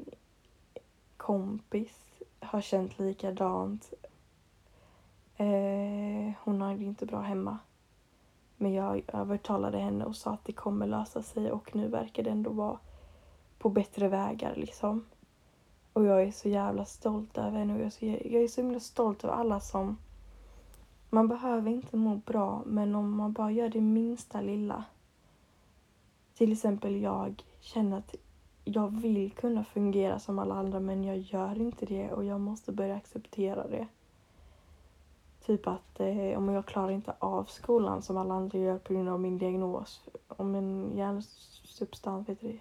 kompis 1.17 2.05
har 2.39 2.61
känt 2.61 2.99
likadant. 2.99 3.93
Eh, 5.37 6.33
hon 6.43 6.61
har 6.61 6.75
det 6.75 6.83
inte 6.83 7.05
bra 7.05 7.21
hemma. 7.21 7.57
Men 8.62 8.74
jag 8.74 9.04
övertalade 9.13 9.78
henne 9.78 10.06
och 10.06 10.15
sa 10.15 10.32
att 10.32 10.45
det 10.45 10.52
kommer 10.52 10.88
lösa 10.88 11.21
sig 11.21 11.52
och 11.52 11.76
nu 11.76 11.88
verkar 11.88 12.24
det 12.24 12.30
ändå 12.30 12.50
vara 12.50 12.80
på 13.58 13.69
bättre 13.69 14.08
vägar 14.08 14.56
liksom. 14.56 15.06
Och 15.93 16.06
jag 16.06 16.24
är 16.24 16.32
så 16.32 16.50
jävla 16.50 16.86
stolt 16.86 17.38
över 17.38 17.58
henne 17.58 17.74
och 17.74 17.80
jag 17.80 17.86
är 17.86 17.89
så, 17.89 18.06
jag 18.06 18.43
är 18.43 18.47
så 18.47 18.62
himla 18.62 18.80
stolt 18.80 19.24
över 19.24 19.34
alla 19.34 19.60
som... 19.60 19.97
Man 21.10 21.28
behöver 21.28 21.71
inte 21.71 21.97
må 21.97 22.15
bra 22.15 22.63
men 22.65 22.95
om 22.95 23.17
man 23.17 23.34
bara 23.34 23.52
gör 23.52 23.69
det 23.69 23.82
minsta 23.82 24.41
lilla. 24.41 24.84
Till 26.34 26.52
exempel 26.52 27.02
jag 27.02 27.43
känner 27.60 27.97
att 27.97 28.15
jag 28.63 29.02
vill 29.02 29.32
kunna 29.32 29.63
fungera 29.63 30.19
som 30.19 30.39
alla 30.39 30.56
andra 30.56 30.80
men 30.80 31.04
jag 31.04 31.17
gör 31.17 31.62
inte 31.62 31.86
det 31.86 32.12
och 32.12 32.26
jag 32.26 32.41
måste 32.41 32.71
börja 32.71 32.95
acceptera 32.95 33.67
det. 33.67 33.88
Typ 35.45 35.67
att 35.67 35.99
eh, 35.99 36.38
om 36.38 36.49
jag 36.49 36.65
klarar 36.65 36.91
inte 36.91 37.15
av 37.19 37.43
skolan 37.43 38.01
som 38.01 38.17
alla 38.17 38.34
andra 38.34 38.60
gör 38.60 38.77
på 38.77 38.93
grund 38.93 39.10
av 39.10 39.19
min 39.19 39.38
diagnos. 39.38 40.01
Om 40.27 40.56
en 40.56 40.91
hjärnsubstans, 40.97 42.30
vet 42.30 42.41
du 42.41 42.60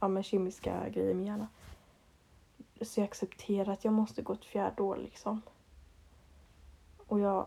Ja, 0.00 0.08
men 0.08 0.22
kemiska 0.22 0.88
grejer 0.88 1.10
i 1.10 1.14
min 1.14 1.26
hjärna. 1.26 1.48
Så 2.80 3.00
jag 3.00 3.04
accepterar 3.04 3.72
att 3.72 3.84
jag 3.84 3.94
måste 3.94 4.22
gå 4.22 4.32
ett 4.32 4.44
fjärde 4.44 4.82
år 4.82 4.96
liksom. 4.96 5.42
Och 7.06 7.20
jag 7.20 7.46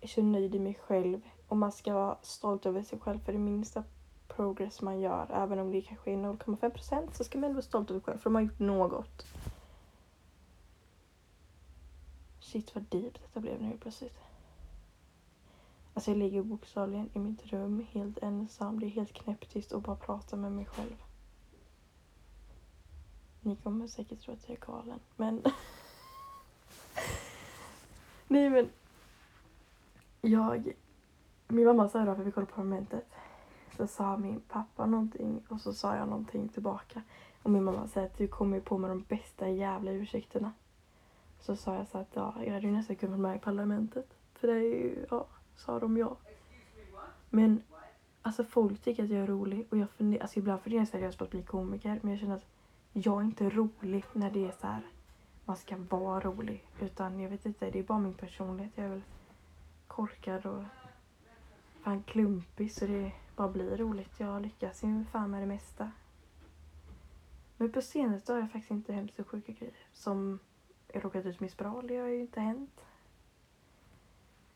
är 0.00 0.08
så 0.08 0.22
nöjd 0.22 0.54
i 0.54 0.58
mig 0.58 0.74
själv. 0.74 1.20
Och 1.48 1.56
man 1.56 1.72
ska 1.72 1.94
vara 1.94 2.16
stolt 2.22 2.66
över 2.66 2.82
sig 2.82 2.98
själv 2.98 3.18
för 3.18 3.32
det 3.32 3.38
minsta 3.38 3.84
progress 4.28 4.82
man 4.82 5.00
gör. 5.00 5.26
Även 5.32 5.58
om 5.58 5.72
det 5.72 5.82
kanske 5.82 6.10
är 6.10 6.16
0,5 6.16 6.70
procent 6.70 7.16
så 7.16 7.24
ska 7.24 7.38
man 7.38 7.44
ändå 7.44 7.54
vara 7.54 7.62
stolt 7.62 7.90
över 7.90 8.00
sig 8.00 8.04
själv 8.04 8.18
för 8.18 8.30
de 8.30 8.34
har 8.34 8.42
gjort 8.42 8.58
något. 8.58 9.26
Shit 12.48 12.74
vad 12.74 12.84
deep 12.84 13.14
detta 13.14 13.40
blev 13.40 13.62
nu 13.62 13.78
plötsligt. 13.80 14.18
Alltså 15.94 16.10
jag 16.10 16.18
ligger 16.18 16.42
bokstavligen 16.42 17.10
i 17.14 17.18
mitt 17.18 17.46
rum 17.46 17.86
helt 17.90 18.18
ensam. 18.18 18.80
Det 18.80 18.86
är 18.86 18.90
helt 18.90 19.12
knäpptyst 19.12 19.72
och 19.72 19.82
bara 19.82 19.96
pratar 19.96 20.36
med 20.36 20.52
mig 20.52 20.66
själv. 20.66 21.02
Ni 23.40 23.56
kommer 23.56 23.86
säkert 23.86 24.20
tro 24.20 24.34
att 24.34 24.48
jag 24.48 24.56
är 24.56 24.66
galen, 24.66 25.00
men... 25.16 25.42
Nej 28.28 28.50
men... 28.50 28.70
Jag... 30.20 30.72
Min 31.48 31.64
mamma 31.64 31.88
sa 31.88 32.02
idag, 32.02 32.16
för 32.16 32.24
vi 32.24 32.32
kollade 32.32 32.52
på 32.52 32.60
momentet, 32.60 33.08
så 33.76 33.86
sa 33.86 34.16
min 34.16 34.40
pappa 34.40 34.86
någonting 34.86 35.42
och 35.48 35.60
så 35.60 35.72
sa 35.72 35.96
jag 35.96 36.08
någonting 36.08 36.48
tillbaka. 36.48 37.02
Och 37.42 37.50
min 37.50 37.64
mamma 37.64 37.88
säger 37.88 38.06
att 38.06 38.18
du 38.18 38.28
kommer 38.28 38.56
ju 38.56 38.62
på 38.62 38.78
med 38.78 38.90
de 38.90 39.02
bästa 39.02 39.48
jävla 39.48 39.90
ursäkterna. 39.90 40.52
Så 41.40 41.56
sa 41.56 41.74
jag 41.74 41.88
så 41.88 41.98
att 41.98 42.10
ja, 42.14 42.34
jag 42.44 42.52
hade 42.52 42.66
ju 42.66 42.72
nästan 42.72 42.96
kunnat 42.96 43.18
vara 43.18 43.28
med 43.28 43.36
i 43.36 43.40
Parlamentet. 43.40 44.16
För 44.34 44.48
det 44.48 44.54
är 44.54 44.60
ju, 44.60 45.06
ja, 45.10 45.26
sa 45.56 45.78
de 45.78 45.96
ja. 45.96 46.16
Men 47.30 47.62
alltså 48.22 48.44
folk 48.44 48.82
tycker 48.82 49.04
att 49.04 49.10
jag 49.10 49.22
är 49.22 49.26
rolig 49.26 49.66
och 49.70 49.78
jag 49.78 49.90
funderar, 49.90 50.22
alltså 50.22 50.38
ibland 50.38 50.60
funderar 50.60 50.80
jag 50.80 50.88
seriöst 50.88 51.18
på 51.18 51.24
att 51.24 51.30
bli 51.30 51.42
komiker 51.42 51.98
men 52.02 52.10
jag 52.10 52.20
känner 52.20 52.36
att 52.36 52.46
jag 52.92 53.20
är 53.20 53.24
inte 53.24 53.50
rolig 53.50 54.04
när 54.12 54.30
det 54.30 54.46
är 54.46 54.52
så 54.60 54.66
här 54.66 54.82
man 55.48 55.56
ska 55.56 55.76
vara 55.76 56.20
rolig. 56.20 56.64
Utan 56.80 57.20
jag 57.20 57.30
vet 57.30 57.46
inte, 57.46 57.70
det 57.70 57.78
är 57.78 57.82
bara 57.82 57.98
min 57.98 58.14
personlighet. 58.14 58.72
Jag 58.74 58.86
är 58.86 58.90
väl 58.90 59.02
korkad 59.86 60.46
och 60.46 60.64
fan 61.82 62.02
klumpig 62.02 62.72
så 62.72 62.86
det 62.86 63.12
bara 63.36 63.48
blir 63.48 63.76
roligt. 63.76 64.20
Jag 64.20 64.42
lyckas 64.42 64.82
ju 64.82 65.04
fan 65.04 65.30
med 65.30 65.42
det 65.42 65.46
mesta. 65.46 65.90
Men 67.56 67.72
på 67.72 67.82
senaste 67.82 68.32
har 68.32 68.40
jag 68.40 68.52
faktiskt 68.52 68.70
inte 68.70 68.92
hänt 68.92 69.14
så 69.16 69.24
sjuka 69.24 69.52
grejer. 69.52 69.76
Som 69.92 70.38
råkat 70.94 71.26
ut 71.26 71.40
med 71.40 71.50
spiral, 71.50 71.86
det 71.86 71.96
har 71.96 72.08
ju 72.08 72.20
inte 72.20 72.40
hänt. 72.40 72.80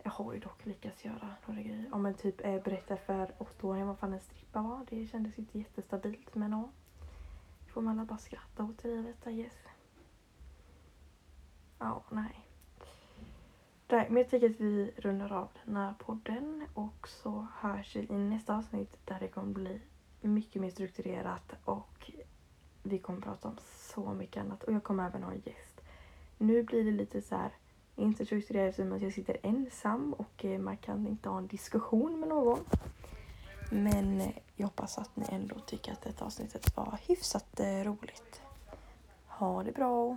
Jag 0.02 0.10
har 0.10 0.32
ju 0.32 0.40
dock 0.40 0.66
lyckats 0.66 1.04
göra 1.04 1.34
några 1.46 1.62
grejer. 1.62 1.88
Om 1.92 2.02
men 2.02 2.14
typ 2.14 2.40
eh, 2.44 2.62
berättar 2.62 2.96
för 2.96 3.34
åttaåringar 3.38 3.86
vad 3.86 3.98
fan 3.98 4.12
en 4.12 4.20
strippa 4.20 4.62
var. 4.62 4.86
Det 4.90 5.06
kändes 5.06 5.38
inte 5.38 5.58
jättestabilt 5.58 6.34
men 6.34 6.52
ja. 6.52 6.70
Får 7.72 7.82
man 7.82 7.98
alla 7.98 8.06
bara 8.06 8.18
skratta 8.18 8.64
åt 8.64 8.84
livet, 8.84 9.26
I 9.26 9.32
guess. 9.32 9.58
Ja, 11.78 12.04
nej. 12.10 12.46
Nej, 13.88 14.06
men 14.08 14.16
jag 14.16 14.30
tycker 14.30 14.50
att 14.50 14.60
vi 14.60 14.92
rundar 14.96 15.32
av 15.32 15.48
den 15.64 15.76
här 15.76 15.94
podden 15.98 16.66
och 16.74 17.08
så 17.08 17.46
hörs 17.54 17.96
vi 17.96 18.00
i 18.00 18.18
nästa 18.18 18.56
avsnitt 18.56 18.96
där 19.04 19.20
det 19.20 19.28
kommer 19.28 19.52
bli 19.52 19.80
mycket 20.20 20.62
mer 20.62 20.70
strukturerat 20.70 21.52
och 21.64 22.10
vi 22.82 22.98
kommer 22.98 23.20
prata 23.20 23.48
om 23.48 23.56
så 23.64 24.14
mycket 24.14 24.42
annat 24.42 24.62
och 24.62 24.72
jag 24.72 24.82
kommer 24.82 25.06
även 25.06 25.22
ha 25.22 25.32
en 25.32 25.42
gäst. 25.44 25.71
Nu 26.42 26.62
blir 26.62 26.84
det 26.84 26.90
lite 26.90 27.22
så 27.22 27.36
här, 27.36 27.50
inte 27.96 28.26
strukturerat 28.26 28.68
eftersom 28.68 29.02
jag 29.02 29.12
sitter 29.12 29.36
ensam 29.42 30.12
och 30.12 30.44
eh, 30.44 30.58
man 30.58 30.76
kan 30.76 31.06
inte 31.06 31.28
ha 31.28 31.38
en 31.38 31.46
diskussion 31.46 32.20
med 32.20 32.28
någon. 32.28 32.64
Men 33.70 34.20
eh, 34.20 34.30
jag 34.56 34.66
hoppas 34.66 34.98
att 34.98 35.16
ni 35.16 35.26
ändå 35.28 35.58
tycker 35.66 35.92
att 35.92 36.02
detta 36.02 36.24
avsnittet 36.24 36.76
var 36.76 36.98
hyfsat 37.08 37.60
eh, 37.60 37.84
roligt. 37.84 38.40
Ha 39.26 39.62
det 39.62 39.72
bra! 39.72 40.16